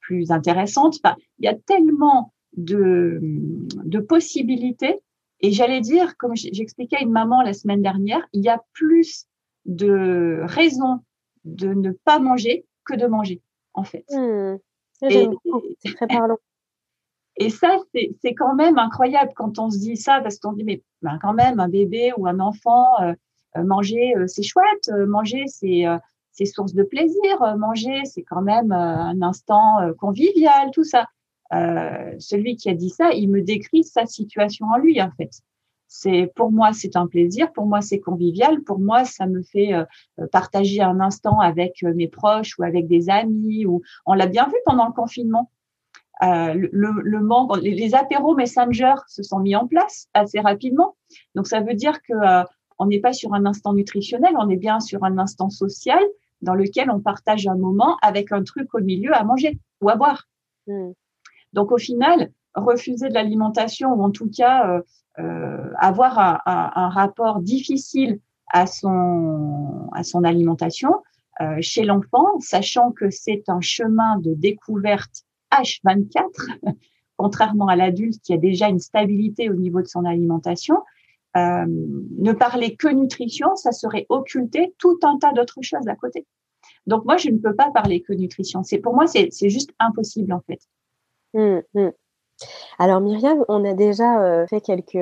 [0.01, 0.97] plus intéressante.
[1.01, 4.99] Enfin, il y a tellement de, de possibilités
[5.39, 9.27] et j'allais dire, comme j'expliquais à une maman la semaine dernière, il y a plus
[9.65, 11.01] de raisons
[11.43, 13.41] de ne pas manger que de manger,
[13.73, 14.05] en fait.
[14.11, 14.57] Mmh.
[15.09, 15.27] Et,
[15.79, 16.37] c'est très parlant.
[17.37, 20.83] Et ça, c'est quand même incroyable quand on se dit ça, parce qu'on dit, mais
[21.01, 23.13] ben, quand même, un bébé ou un enfant, euh,
[23.57, 29.21] euh, manger, euh, c'est chouette, manger, c'est source de plaisir, manger, c'est quand même un
[29.21, 31.07] instant convivial, tout ça.
[31.53, 35.41] Euh, celui qui a dit ça, il me décrit sa situation en lui, en fait.
[35.97, 37.53] C'est pour moi, c'est un plaisir.
[37.53, 38.61] Pour moi, c'est convivial.
[38.63, 39.85] Pour moi, ça me fait euh,
[40.29, 43.65] partager un instant avec euh, mes proches ou avec des amis.
[43.65, 45.51] Ou on l'a bien vu pendant le confinement.
[46.21, 50.95] Euh, le, le membre, les, les, apéros Messenger se sont mis en place assez rapidement.
[51.33, 52.13] Donc ça veut dire que
[52.77, 56.03] on n'est pas sur un instant nutritionnel, on est bien sur un instant social
[56.41, 59.95] dans lequel on partage un moment avec un truc au milieu à manger ou à
[59.95, 60.27] boire.
[60.67, 60.91] Mmh.
[61.53, 64.81] Donc au final, refuser de l'alimentation ou en tout cas euh, euh,
[65.17, 68.19] avoir un, rapport difficile
[68.51, 70.91] à son, à son alimentation
[71.41, 76.27] euh, chez l'enfant, sachant que c'est un chemin de découverte H24,
[77.17, 80.77] contrairement à l'adulte qui a déjà une stabilité au niveau de son alimentation.
[81.35, 86.25] ne parler que nutrition, ça serait occulter tout un tas d'autres choses à côté.
[86.87, 88.63] Donc moi, je ne peux pas parler que nutrition.
[88.63, 90.59] C'est pour moi, c'est juste impossible en fait.
[91.33, 91.89] Mmh, mmh.
[92.79, 94.97] Alors Myriam, on a déjà euh, fait quelques,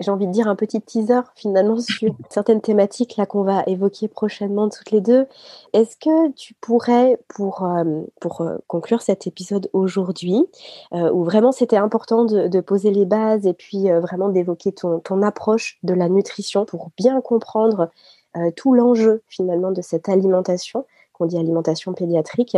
[0.00, 4.08] j'ai envie de dire un petit teaser finalement sur certaines thématiques là qu'on va évoquer
[4.08, 5.26] prochainement toutes les deux.
[5.72, 10.46] Est-ce que tu pourrais, pour, euh, pour euh, conclure cet épisode aujourd'hui,
[10.92, 15.78] où vraiment c'était important de, poser les bases et puis vraiment d'évoquer ton, ton approche
[15.82, 17.90] de la nutrition pour bien comprendre
[18.56, 22.56] tout l'enjeu finalement de cette alimentation, qu'on dit alimentation pédiatrique,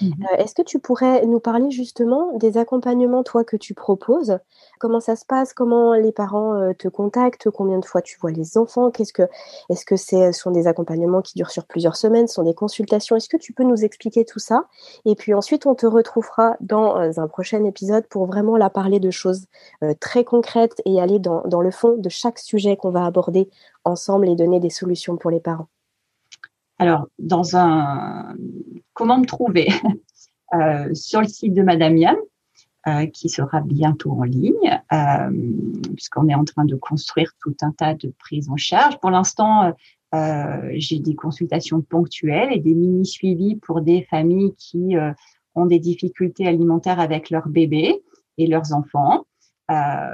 [0.00, 0.06] Mmh.
[0.06, 4.38] Euh, est-ce que tu pourrais nous parler justement des accompagnements, toi, que tu proposes?
[4.78, 5.52] Comment ça se passe?
[5.52, 7.50] Comment les parents euh, te contactent?
[7.50, 8.90] Combien de fois tu vois les enfants?
[8.90, 9.22] Qu'est-ce que,
[9.68, 12.28] Est-ce que ce sont des accompagnements qui durent sur plusieurs semaines?
[12.28, 13.16] Ce sont des consultations?
[13.16, 14.66] Est-ce que tu peux nous expliquer tout ça?
[15.04, 19.00] Et puis ensuite, on te retrouvera dans euh, un prochain épisode pour vraiment la parler
[19.00, 19.46] de choses
[20.00, 23.50] très concrètes et aller dans, dans le fond de chaque sujet qu'on va aborder
[23.84, 25.68] ensemble et donner des solutions pour les parents.
[26.78, 28.34] Alors, dans un
[28.92, 29.68] comment me trouver?
[30.54, 32.16] Euh, sur le site de Madame Yam,
[32.86, 35.30] euh, qui sera bientôt en ligne, euh,
[35.94, 39.00] puisqu'on est en train de construire tout un tas de prises en charge.
[39.00, 39.72] Pour l'instant,
[40.74, 44.94] j'ai des consultations ponctuelles et des mini suivis pour des familles qui
[45.54, 48.02] ont des difficultés alimentaires avec leurs bébés
[48.36, 49.24] et leurs enfants.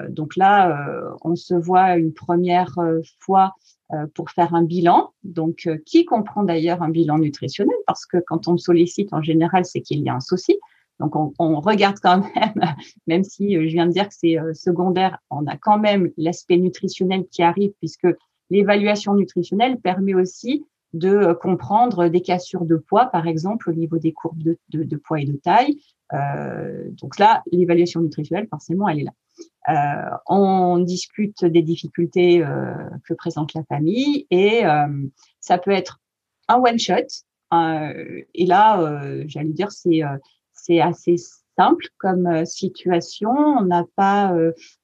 [0.08, 2.76] donc là, on se voit une première
[3.18, 3.77] fois euh,
[4.14, 8.48] pour faire un bilan, donc euh, qui comprend d'ailleurs un bilan nutritionnel, parce que quand
[8.48, 10.58] on sollicite en général, c'est qu'il y a un souci.
[11.00, 12.54] Donc on, on, regarde quand même,
[13.06, 16.58] même si euh, je viens de dire que c'est secondaire, on a quand même l'aspect
[16.58, 18.08] nutritionnel qui arrive, puisque
[18.50, 24.12] l'évaluation nutritionnelle permet aussi de comprendre des cassures de poids, par exemple, au niveau des
[24.12, 25.78] courbes de, de, de poids et de taille.
[26.14, 29.12] Euh, donc là, l'évaluation nutritionnelle, forcément, elle est là.
[29.68, 32.72] Euh, on discute des difficultés euh,
[33.04, 34.86] que présente la famille et euh,
[35.40, 36.00] ça peut être
[36.48, 36.94] un one shot.
[37.52, 40.00] et là, j'allais dire, c'est
[40.54, 41.16] c'est assez
[41.58, 43.30] simple comme situation.
[43.30, 44.34] On n'a pas,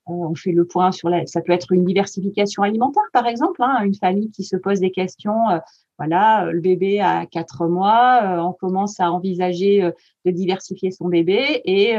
[0.06, 1.26] on fait le point sur la.
[1.26, 4.90] Ça peut être une diversification alimentaire, par exemple, hein, une famille qui se pose des
[4.90, 5.60] questions.
[5.98, 9.90] voilà, le bébé a quatre mois, on commence à envisager
[10.26, 11.96] de diversifier son bébé et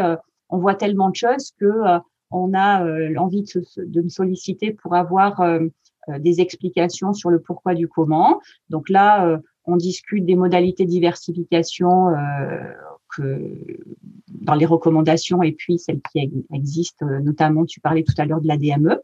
[0.50, 2.00] on voit tellement de choses que
[2.32, 5.60] on a euh, envie de, me solliciter pour avoir euh,
[6.10, 8.42] euh, des explications sur le pourquoi du comment.
[8.70, 12.12] Donc là, on discute des modalités de diversification
[13.16, 13.56] que
[14.28, 18.48] dans les recommandations et puis celles qui existent, notamment, tu parlais tout à l'heure de
[18.48, 19.02] la DME.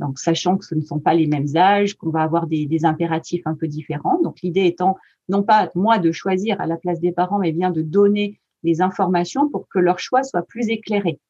[0.00, 2.86] Donc, sachant que ce ne sont pas les mêmes âges, qu'on va avoir des, des,
[2.86, 4.18] impératifs un peu différents.
[4.22, 4.96] Donc, l'idée étant
[5.28, 8.80] non pas moi de choisir à la place des parents, mais bien de donner des
[8.80, 11.20] informations pour que leur choix soit plus éclairé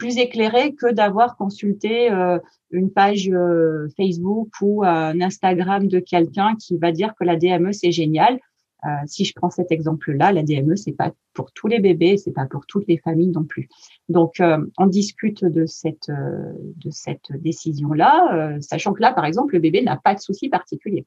[0.00, 2.38] plus éclairé que d'avoir consulté euh,
[2.70, 7.72] une page euh, Facebook ou un Instagram de quelqu'un qui va dire que la DME
[7.72, 8.40] c'est génial.
[8.86, 12.32] Euh, si je prends cet exemple-là, la DME c'est pas pour tous les bébés, c'est
[12.32, 13.68] pas pour toutes les familles non plus.
[14.08, 14.42] Donc
[14.78, 19.98] on discute de cette de cette décision-là, sachant que là par exemple le bébé n'a
[19.98, 21.04] pas de souci particulier.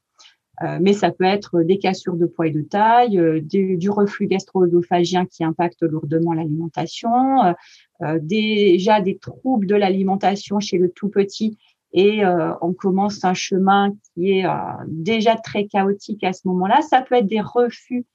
[0.82, 5.44] mais ça peut être des cassures de poids et de taille, du, reflux gastro-œsophagien qui
[5.44, 7.56] impacte lourdement l'alimentation,
[8.22, 11.58] déjà des troubles de l'alimentation chez le tout petit
[11.94, 12.24] et
[12.62, 14.46] on commence un chemin qui est
[14.88, 16.82] déjà très chaotique à ce moment-là.
[16.82, 18.06] Ça peut être des refus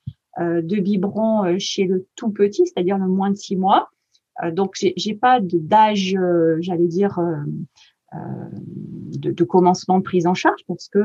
[0.41, 3.89] de biberon chez le tout petit, c'est-à-dire le moins de six mois.
[4.51, 6.17] donc j'ai pas d'âge,
[6.59, 7.21] j'allais dire,
[8.13, 11.01] de, de, commencement de prise en charge parce que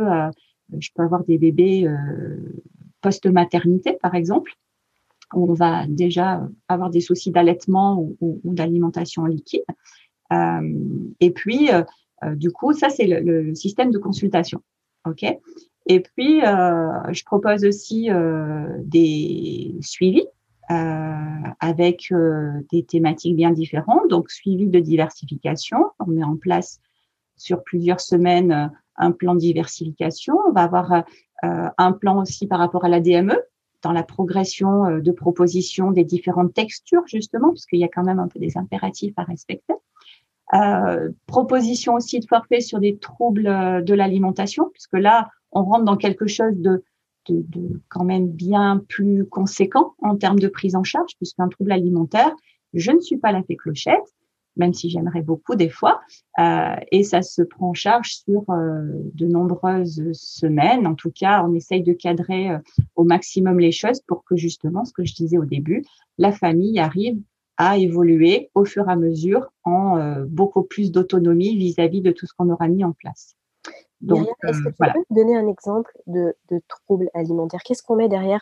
[0.79, 1.87] je peux avoir des bébés
[3.01, 4.51] post-maternité, par exemple,
[5.33, 9.63] on va déjà avoir des soucis d'allaitement ou, d'alimentation liquide.
[11.19, 11.69] et puis,
[12.23, 14.61] euh, du coup, ça, c'est le, système de consultation.
[15.05, 15.25] OK?
[15.85, 20.25] Et puis, euh, je propose aussi euh, des suivis
[21.59, 22.11] avec
[22.71, 24.09] des thématiques bien différentes.
[24.09, 25.77] Donc, suivi de diversification.
[25.99, 26.79] On met en place
[27.35, 30.35] sur plusieurs semaines un plan de diversification.
[30.47, 31.03] On va avoir
[31.43, 33.37] un plan aussi par rapport à la DME,
[33.83, 38.19] dans la progression de proposition des différentes textures, justement, parce qu'il y a quand même
[38.19, 39.73] un peu des impératifs à respecter.
[40.53, 45.83] Euh, proposition aussi de forfait sur des troubles euh, de l'alimentation, puisque là, on rentre
[45.83, 46.83] dans quelque chose de,
[47.27, 51.71] de, de, quand même bien plus conséquent en termes de prise en charge, puisqu'un trouble
[51.71, 52.31] alimentaire,
[52.73, 54.13] je ne suis pas la fée clochette,
[54.55, 56.01] même si j'aimerais beaucoup des fois,
[56.39, 58.83] euh, et ça se prend en charge sur euh,
[59.13, 60.87] de nombreuses semaines.
[60.87, 62.59] En tout cas, on essaye de cadrer euh,
[62.95, 65.83] au maximum les choses pour que justement, ce que je disais au début,
[66.17, 67.19] la famille arrive
[67.57, 72.33] à évoluer au fur et à mesure en beaucoup plus d'autonomie vis-à-vis de tout ce
[72.35, 73.35] qu'on aura mis en place.
[74.01, 77.61] Donc, est-ce que tu peux donner un exemple de, de troubles alimentaires?
[77.63, 78.41] Qu'est-ce qu'on met derrière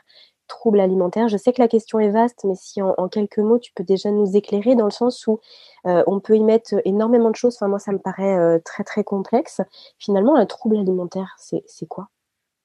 [0.52, 3.72] troubles alimentaires Je sais que la question est vaste, mais si en, quelques mots, tu
[3.74, 5.39] peux déjà nous éclairer dans le sens où
[5.86, 7.56] euh, on peut y mettre énormément de choses.
[7.56, 9.62] Enfin, moi, ça me paraît euh, très, très complexe.
[9.99, 12.10] Finalement, un trouble alimentaire, c'est quoi?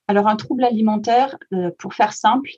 [0.09, 1.37] Alors, un trouble alimentaire,
[1.79, 2.51] pour faire simple,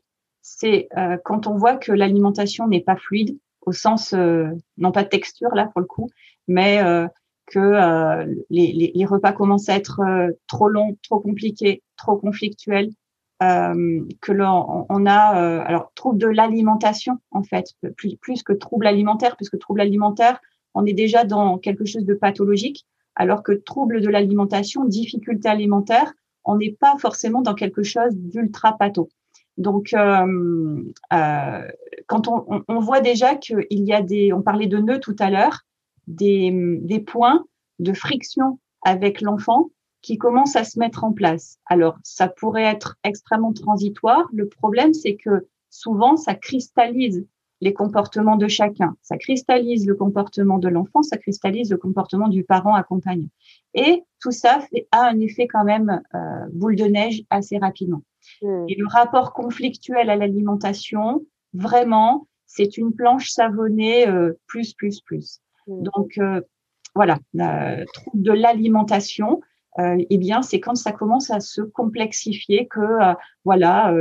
[0.42, 0.88] c'est
[1.24, 4.48] quand on voit que l'alimentation n'est pas fluide, au sens, euh,
[4.78, 6.08] non pas de texture là pour le coup,
[6.48, 7.06] mais euh,
[7.46, 10.00] que euh, les, repas commencent à être
[10.46, 12.90] trop longs, trop compliqués, trop conflictuels,
[13.40, 19.36] que l'on on a alors trouble de l'alimentation en fait, plus, plus que trouble alimentaire,
[19.36, 20.40] puisque trouble alimentaire,
[20.74, 26.12] on est déjà dans quelque chose de pathologique, alors que trouble de l'alimentation, difficulté alimentaire,
[26.44, 29.08] on n'est pas forcément dans quelque chose d'ultra patho.
[29.56, 30.82] Donc, euh,
[31.12, 31.68] euh,
[32.06, 35.30] quand on, on, voit déjà qu'il y a des, on parlait de nœuds tout à
[35.30, 35.64] l'heure,
[36.06, 37.44] des, des points
[37.80, 39.70] de friction avec l'enfant
[40.02, 41.58] qui commencent à se mettre en place.
[41.66, 44.28] Alors, ça pourrait être extrêmement transitoire.
[44.32, 47.26] Le problème, c'est que souvent, ça cristallise
[47.60, 48.96] les comportements de chacun.
[49.02, 53.28] Ça cristallise le comportement de l'enfant, ça cristallise le comportement du parent accompagnant.
[53.74, 58.02] Et tout ça fait, a un effet quand même euh, boule de neige assez rapidement.
[58.42, 58.64] Hmm.
[58.68, 65.40] Et le rapport conflictuel à l'alimentation, vraiment, c'est une planche savonnée euh, plus, plus, plus.
[65.66, 65.82] Hmm.
[65.82, 66.40] Donc, euh,
[66.94, 69.40] voilà, euh, trouble de l'alimentation,
[69.78, 73.14] eh bien, c'est quand ça commence à se complexifier que, euh,
[73.44, 73.94] voilà,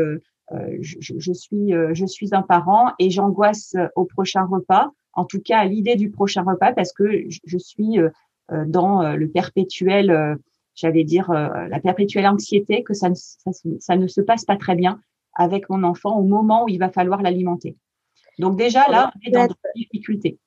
[0.80, 5.60] je, je, suis, je suis un parent et j'angoisse au prochain repas, en tout cas
[5.60, 7.04] à l'idée du prochain repas, parce que
[7.46, 8.00] je, suis
[8.50, 10.38] dans le perpétuel
[10.78, 14.76] j'allais dire, euh, la perpétuelle anxiété que ça ne, ça, ne se passe pas très
[14.76, 15.02] bien
[15.34, 17.76] avec mon enfant au moment où il va falloir l'alimenter.
[18.40, 20.38] Donc déjà, là, on est dans des difficultés.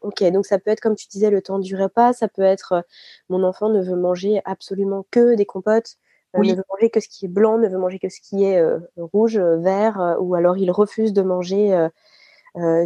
[0.00, 2.72] Ok, donc ça peut être, comme tu disais, le temps du repas, ça peut être
[2.72, 2.82] euh,
[3.28, 5.96] mon enfant ne veut manger absolument que des compotes,
[6.36, 8.44] euh, ne veut manger que ce qui est blanc, ne veut manger que ce qui
[8.44, 8.62] est
[8.96, 11.88] rouge, vert, ou alors il refuse de manger,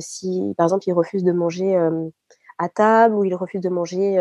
[0.01, 1.77] si par exemple il refuse de manger
[2.59, 4.19] à table, ou il refuse de manger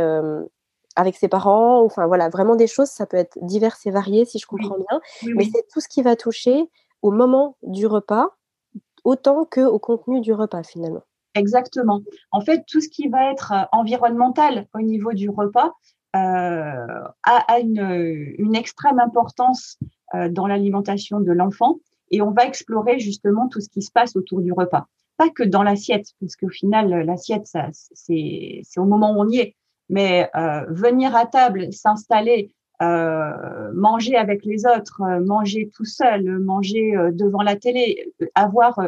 [0.96, 4.40] avec ses parents, enfin voilà, vraiment des choses, ça peut être divers et varié si
[4.40, 5.02] je comprends bien,
[5.36, 6.70] mais c'est tout ce qui va toucher
[7.02, 8.36] au moment du repas
[9.04, 11.04] autant que au contenu du repas finalement.
[11.36, 12.02] Exactement.
[12.32, 15.74] En fait, tout ce qui va être euh, environnemental au niveau du repas
[16.16, 19.80] euh, a, une, une, extrême importance
[20.14, 21.80] euh, dans l'alimentation de l'enfant
[22.12, 24.88] et on va explorer justement tout ce qui se passe autour du repas.
[25.18, 29.56] Pas que dans l'assiette, parce qu'au final, l'assiette, c'est au moment où on y est.
[29.90, 36.40] Mais euh, venir à table, s'installer, euh, manger avec les autres, euh, manger tout seul,
[36.40, 38.80] manger devant la télé, avoir,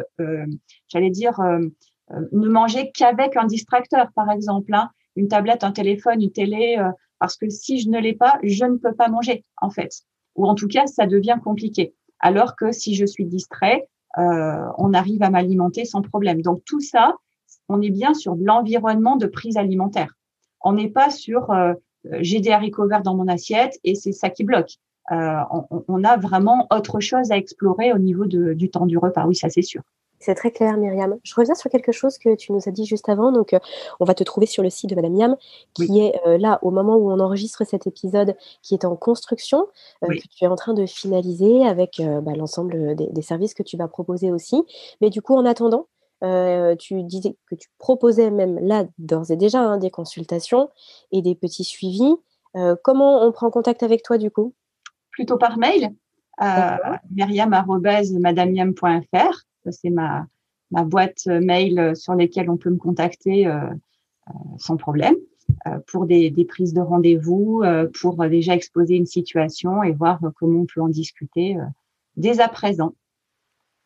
[0.88, 1.40] j'allais dire,
[2.10, 6.76] ne manger qu'avec un distracteur, par exemple, hein, une tablette, un téléphone, une télé,
[7.18, 9.90] parce que si je ne l'ai pas, je ne peux pas manger, en fait.
[10.34, 11.94] Ou en tout cas, ça devient compliqué.
[12.20, 16.42] Alors que si je suis distrait, on arrive à m'alimenter sans problème.
[16.42, 17.14] Donc tout ça,
[17.68, 20.14] on est bien sur l'environnement de prise alimentaire.
[20.60, 21.74] On n'est pas sur euh,
[22.20, 24.74] j'ai des haricots verts dans mon assiette et c'est ça qui bloque.
[25.10, 29.26] on, a vraiment autre chose à explorer au niveau du temps du repas.
[29.26, 29.82] Oui, ça c'est sûr.
[30.26, 31.20] C'est très clair, Myriam.
[31.22, 33.30] Je reviens sur quelque chose que tu nous as dit juste avant.
[33.30, 33.54] Donc,
[34.00, 35.36] on va te trouver sur le site de Madame Miam,
[35.72, 39.68] qui est là au moment où on enregistre cet épisode, qui est en construction,
[40.02, 43.86] que tu es en train de finaliser avec bah, l'ensemble des, services que tu vas
[43.86, 44.64] proposer aussi.
[45.00, 45.86] Mais du coup, en attendant,
[46.76, 50.70] tu disais que tu proposais même là d'ores et déjà hein, des consultations
[51.12, 52.16] et des petits suivis.
[52.82, 54.54] comment on prend contact avec toi du coup?
[55.12, 55.94] Plutôt par mail,
[56.42, 56.76] euh.
[59.70, 60.26] C'est ma,
[60.70, 63.48] boîte mail sur laquelle on peut me contacter
[64.58, 65.14] sans problème
[65.86, 67.62] pour des, prises de rendez-vous,
[68.00, 71.56] pour déjà exposer une situation et voir comment on peut en discuter
[72.16, 72.94] dès à présent.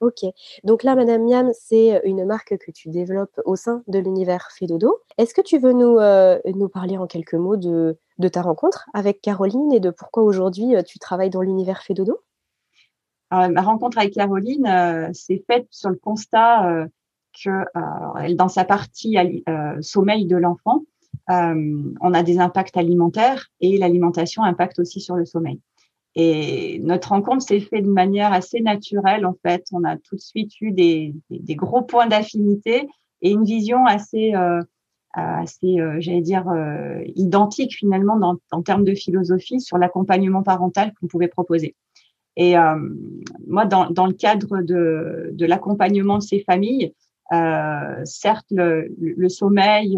[0.01, 0.25] Ok.
[0.65, 4.49] Donc là, Madame Miam, c'est euh, une marque que tu développes au sein de l'univers
[4.51, 4.99] Fedodo.
[5.19, 6.39] Est-ce que tu veux nous, euh,
[6.73, 10.83] parler en quelques mots de, de, ta rencontre avec Caroline et de pourquoi aujourd'hui euh,
[10.83, 11.83] tu travailles dans l'univers
[13.31, 16.87] Fedodo Ma rencontre avec Caroline s'est faite sur le constat
[17.45, 19.17] que dans sa partie
[19.81, 20.83] sommeil de l'enfant,
[21.29, 25.61] on a des impacts alimentaires et l'alimentation impacte aussi sur le sommeil.
[26.17, 29.65] Et notre rencontre s'est faite de manière assez naturelle, en fait.
[29.73, 32.89] On a tout de suite eu des, des, gros points d'affinité
[33.23, 34.61] et une vision assez, euh,
[35.13, 40.93] assez euh, j'allais dire, euh, identique finalement dans, en termes de philosophie sur l'accompagnement parental
[40.95, 41.77] qu'on pouvait proposer.
[42.37, 42.77] Et euh,
[43.47, 46.95] moi, dans, dans, le cadre de, de l'accompagnement de ces familles,
[48.05, 49.97] certes, le, le sommeil,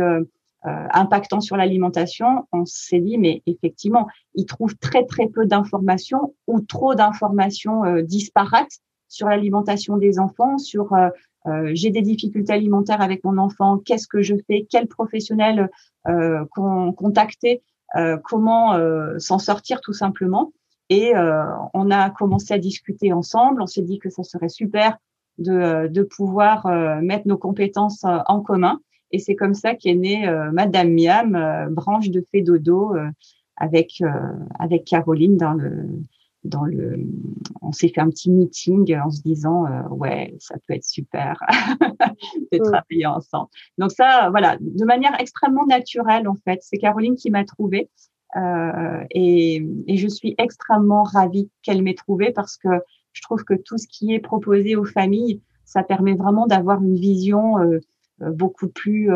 [0.64, 4.06] euh, impactant sur l'alimentation, on s'est dit, mais effectivement,
[4.36, 8.70] ils trouvent très très peu d'informations ou trop d'informations euh, disparates
[9.08, 11.10] sur l'alimentation des enfants, sur euh,
[11.74, 15.68] j'ai des difficultés alimentaires avec mon enfant, qu'est-ce que je fais, quel professionnel
[16.96, 17.62] contacter,
[18.22, 18.78] comment
[19.18, 20.52] s'en sortir tout simplement.
[20.88, 21.14] Et
[21.72, 23.62] on a commencé à discuter ensemble.
[23.62, 24.98] On s'est dit que ça serait super
[25.38, 26.66] de, de pouvoir
[27.00, 28.78] mettre nos compétences en commun
[29.12, 33.08] et c'est comme ça qu'est née euh, Madame Miam, euh, branche de Fédodo, euh,
[33.56, 34.02] avec
[34.58, 35.86] avec Caroline dans le
[36.42, 36.98] dans le,
[37.60, 41.38] on s'est fait un petit meeting en se disant ouais ça peut être super
[42.52, 43.48] de travailler ensemble.
[43.78, 46.58] Donc ça voilà de manière extrêmement naturelle en fait.
[46.62, 47.90] C'est Caroline qui m'a trouvée
[48.36, 52.68] euh, et, je suis extrêmement ravie qu'elle m'ait trouvée parce que
[53.12, 56.96] je trouve que tout ce qui est proposé aux familles ça permet vraiment d'avoir une
[56.96, 57.80] vision euh,
[58.20, 59.10] euh, beaucoup plus,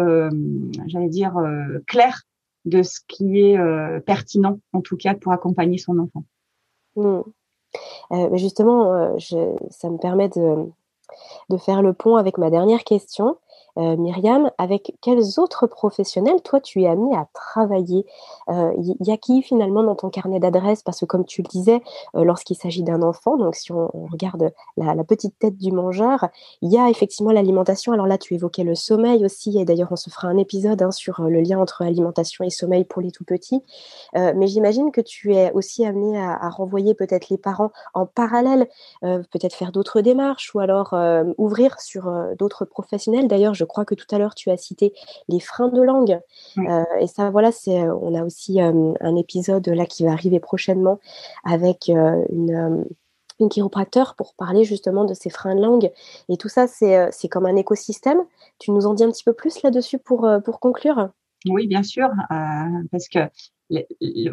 [0.86, 2.22] j'allais dire, euh, clair
[2.64, 6.24] de ce qui est pertinent, en tout cas, pour accompagner son enfant.
[6.96, 7.20] Hmm.
[8.36, 13.36] justement, ça me permet de, faire le pont avec ma dernière question.
[13.78, 18.06] Euh, Myriam, avec quels autres professionnels, toi, tu es amené à travailler?
[18.48, 20.82] Il euh, y, a qui finalement dans ton carnet d'adresses?
[20.82, 21.82] Parce que comme tu le disais,
[22.14, 26.28] euh, lorsqu'il s'agit d'un enfant, donc si on, regarde la, petite tête du mangeur,
[26.62, 27.92] il y a effectivement l'alimentation.
[27.92, 30.90] Alors là, tu évoquais le sommeil aussi, et d'ailleurs, on se fera un épisode hein,
[30.90, 33.62] sur le lien entre alimentation et sommeil pour les tout petits.
[34.14, 38.68] mais j'imagine que tu es aussi amené à, à renvoyer peut-être les parents en parallèle,
[39.02, 40.94] peut-être faire d'autres démarches ou alors
[41.38, 43.28] ouvrir sur d'autres professionnels.
[43.28, 44.94] D'ailleurs, je crois que tout à l'heure, tu as cité
[45.28, 46.18] les freins de langue.
[46.58, 50.12] Euh, et ça, voilà, c'est, euh, on a aussi euh, un épisode là qui va
[50.12, 50.98] arriver prochainement
[51.44, 52.86] avec une
[53.38, 55.92] une chiropracteur pour parler justement de ces freins de langue.
[56.30, 58.22] Et tout ça, c'est, c'est comme un écosystème.
[58.58, 61.10] Tu nous en dis un petit peu plus là-dessus pour, pour conclure?
[61.46, 62.08] Oui, bien sûr,
[62.90, 63.28] parce que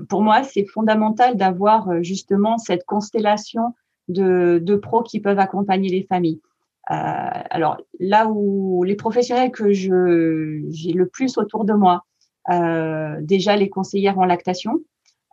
[0.07, 3.73] pour moi, c'est fondamental d'avoir justement cette constellation
[4.07, 6.39] de, de pros qui peuvent accompagner les familles.
[6.91, 6.93] Euh,
[7.49, 12.03] alors là où les professionnels que je j'ai le plus autour de moi,
[12.49, 14.81] euh, déjà les conseillères en lactation,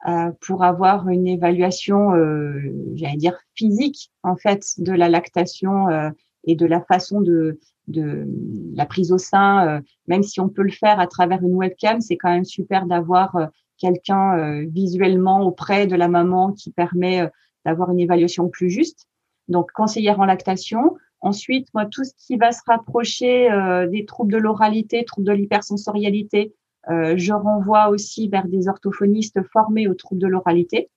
[0.09, 2.61] euh, pour avoir une évaluation, euh,
[2.94, 6.11] j'allais dire physique en fait, de la lactation euh,
[6.44, 8.26] et de la façon de, de
[8.74, 9.66] la prise au sein.
[9.66, 12.86] Euh, même si on peut le faire à travers une webcam, c'est quand même super
[12.86, 13.36] d'avoir
[13.76, 17.30] quelqu'un visuellement auprès de la maman qui permet
[17.64, 19.07] d'avoir une évaluation plus juste.
[19.48, 24.32] Donc conseillère en lactation, Ensuite, moi, tout ce qui va se rapprocher euh, des troubles
[24.32, 26.54] de l'oralité, troubles de l'hypersensorialité,
[26.88, 30.88] euh, je renvoie aussi vers des orthophonistes formés aux troubles de l'oralité,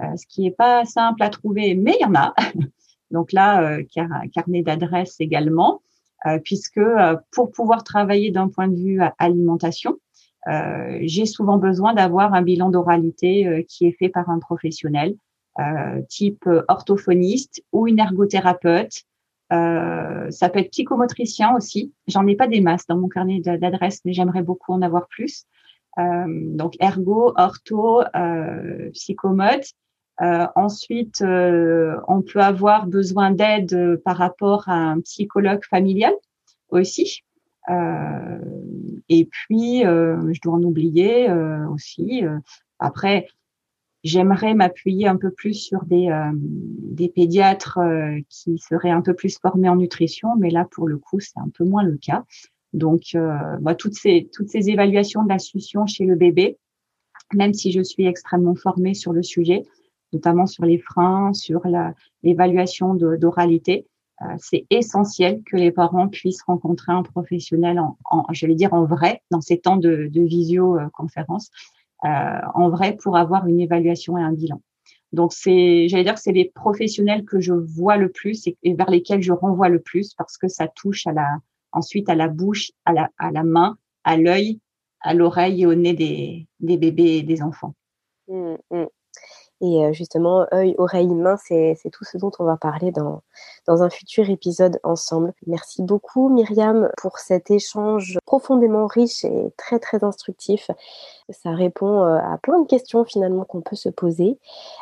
[0.00, 2.34] euh, ce qui n'est pas simple à trouver, mais il y en a.
[3.10, 3.82] Donc là,
[4.32, 5.82] carnet d'adresse également,
[6.44, 6.78] puisque
[7.32, 9.98] pour pouvoir travailler d'un point de vue alimentation,
[11.00, 15.16] j'ai souvent besoin d'avoir un bilan d'oralité qui est fait par un professionnel,
[16.08, 19.02] type orthophoniste ou une ergothérapeute,
[19.52, 21.92] euh, ça peut être psychomotricien aussi.
[22.06, 25.44] J'en ai pas des masses dans mon carnet d'adresses, mais j'aimerais beaucoup en avoir plus.
[25.98, 29.66] Euh, donc ergo, ortho, euh, psychomote.
[30.20, 36.14] ensuite, on peut avoir besoin d'aide par rapport à un psychologue familial
[36.68, 37.22] aussi.
[37.68, 41.28] et puis, je dois en oublier
[41.72, 42.22] aussi.
[42.78, 43.26] après,
[44.02, 49.12] J'aimerais m'appuyer un peu plus sur des, euh, des pédiatres euh, qui seraient un peu
[49.12, 52.24] plus formés en nutrition, mais là, pour le coup, c'est un peu moins le cas.
[52.72, 56.56] Donc, euh, bah, toutes, ces, toutes ces évaluations de la succion chez le bébé,
[57.34, 59.64] même si je suis extrêmement formée sur le sujet,
[60.14, 61.62] notamment sur les freins, sur
[62.22, 63.86] l'évaluation d'oralité,
[64.38, 69.22] c'est essentiel que les parents puissent rencontrer un professionnel en, en j'allais dire en vrai,
[69.30, 74.32] dans ces temps de, de visioconférence, euh, en vrai pour avoir une évaluation et un
[74.32, 74.60] bilan.
[75.12, 78.90] Donc c'est, j'allais dire que c'est les professionnels que je vois le plus et, vers
[78.90, 81.04] lesquels je renvoie le plus parce que ça touche
[81.72, 84.60] ensuite à la bouche, à la, main, à l'œil,
[85.00, 87.74] à l'oreille et au nez des, des bébés et des enfants.
[88.28, 88.84] Mmh, mmh.
[89.62, 93.22] Et euh, justement, œil, oreille, main, c'est tout ce dont on va parler dans,
[93.66, 95.34] dans un futur épisode ensemble.
[95.46, 100.70] Merci beaucoup Myriam pour cet échange profondément riche et très très instructif.
[101.30, 104.38] Ça répond euh, à plein de questions finalement qu'on peut se poser.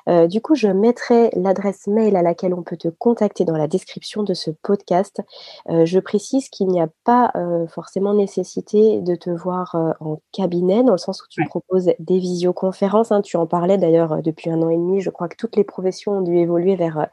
[0.07, 3.67] Euh, du coup, je mettrai l'adresse mail à laquelle on peut te contacter dans la
[3.67, 5.23] description de ce podcast.
[5.71, 7.33] Euh, je précise qu'il n'y a pas
[7.69, 13.13] forcément nécessité de te voir en cabinet, dans le sens où tu proposes des visioconférences.
[13.13, 13.23] Hein.
[13.23, 15.01] Tu en parlais d'ailleurs depuis un an et demi.
[15.01, 17.09] Je crois que toutes les professions ont dû évoluer vers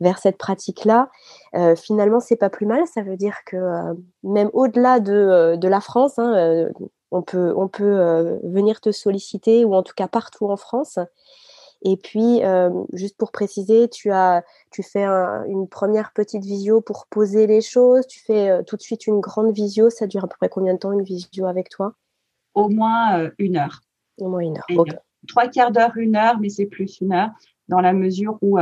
[0.00, 1.10] vers cette pratique-là.
[1.54, 2.86] Euh, finalement, c'est pas plus mal.
[2.86, 3.56] Ça veut dire que
[4.22, 6.68] même au-delà de, de, la France, hein,
[7.10, 10.98] on peut, on peut euh, venir te solliciter, ou en tout cas partout en France.
[11.82, 17.06] Et puis, euh, juste pour préciser, tu, as, tu fais une première petite visio pour
[17.06, 19.88] poser les choses, tu fais euh, tout de suite une grande visio.
[19.88, 21.94] Ça dure à peu près combien de temps une visio avec toi?
[22.54, 23.80] Au moins une heure.
[24.18, 24.84] Au moins une heure.
[25.28, 27.30] Trois quarts d'heure, une heure, mais c'est plus une heure,
[27.68, 28.58] dans la mesure où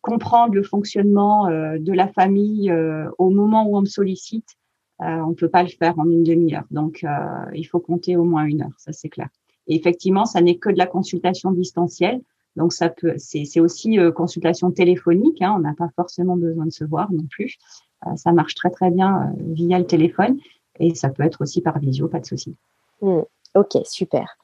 [0.00, 2.72] comprendre le fonctionnement de la famille
[3.18, 4.58] au moment où on me sollicite,
[5.00, 6.64] euh, on ne peut pas le faire en une demi-heure.
[6.70, 7.08] Donc, euh,
[7.54, 9.28] il faut compter au moins une heure, ça c'est clair.
[9.68, 12.20] Et effectivement, ça n'est que de la consultation distancielle.
[12.56, 15.40] Donc, ça peut, c'est aussi euh, consultation téléphonique.
[15.40, 17.58] Hein, on n'a pas forcément besoin de se voir non plus.
[18.16, 20.38] ça marche très très bien via le téléphone
[20.78, 22.56] et ça peut être aussi par visio, pas de souci.
[23.00, 23.22] Hmm.
[23.54, 24.37] ok, super.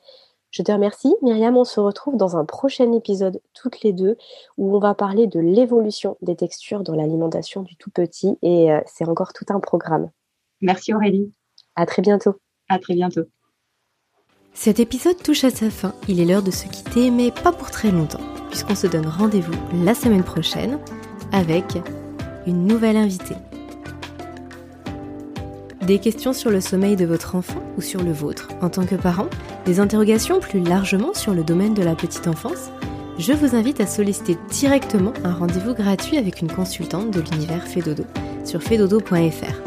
[0.55, 1.13] Je te remercie.
[1.21, 4.17] Myriam, on se retrouve dans un prochain épisode toutes les deux
[4.57, 9.09] où on va parler de l'évolution des textures dans l'alimentation du tout petit et c'est
[9.09, 10.11] encore tout un programme.
[10.61, 11.33] Merci Aurélie.
[11.75, 12.37] À très bientôt.
[12.69, 13.23] À très bientôt.
[14.53, 15.93] Cet épisode touche à sa fin.
[16.07, 19.59] Il est l'heure de se quitter, mais pas pour très longtemps, puisqu'on se donne rendez-vous
[19.85, 20.79] la semaine prochaine
[21.33, 21.65] avec
[22.47, 23.35] une nouvelle invitée.
[25.87, 28.95] Des questions sur le sommeil de votre enfant ou sur le vôtre en tant que
[28.95, 29.29] parent
[29.67, 32.71] Des interrogations plus largement sur le domaine de la petite enfance
[33.19, 38.05] Je vous invite à solliciter directement un rendez-vous gratuit avec une consultante de l'univers Fedodo
[38.47, 39.61] sur fedodo.fr.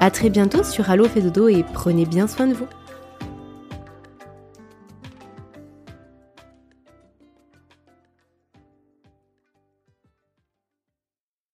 [0.00, 2.68] A très bientôt sur Allo Fedodo et prenez bien soin de vous.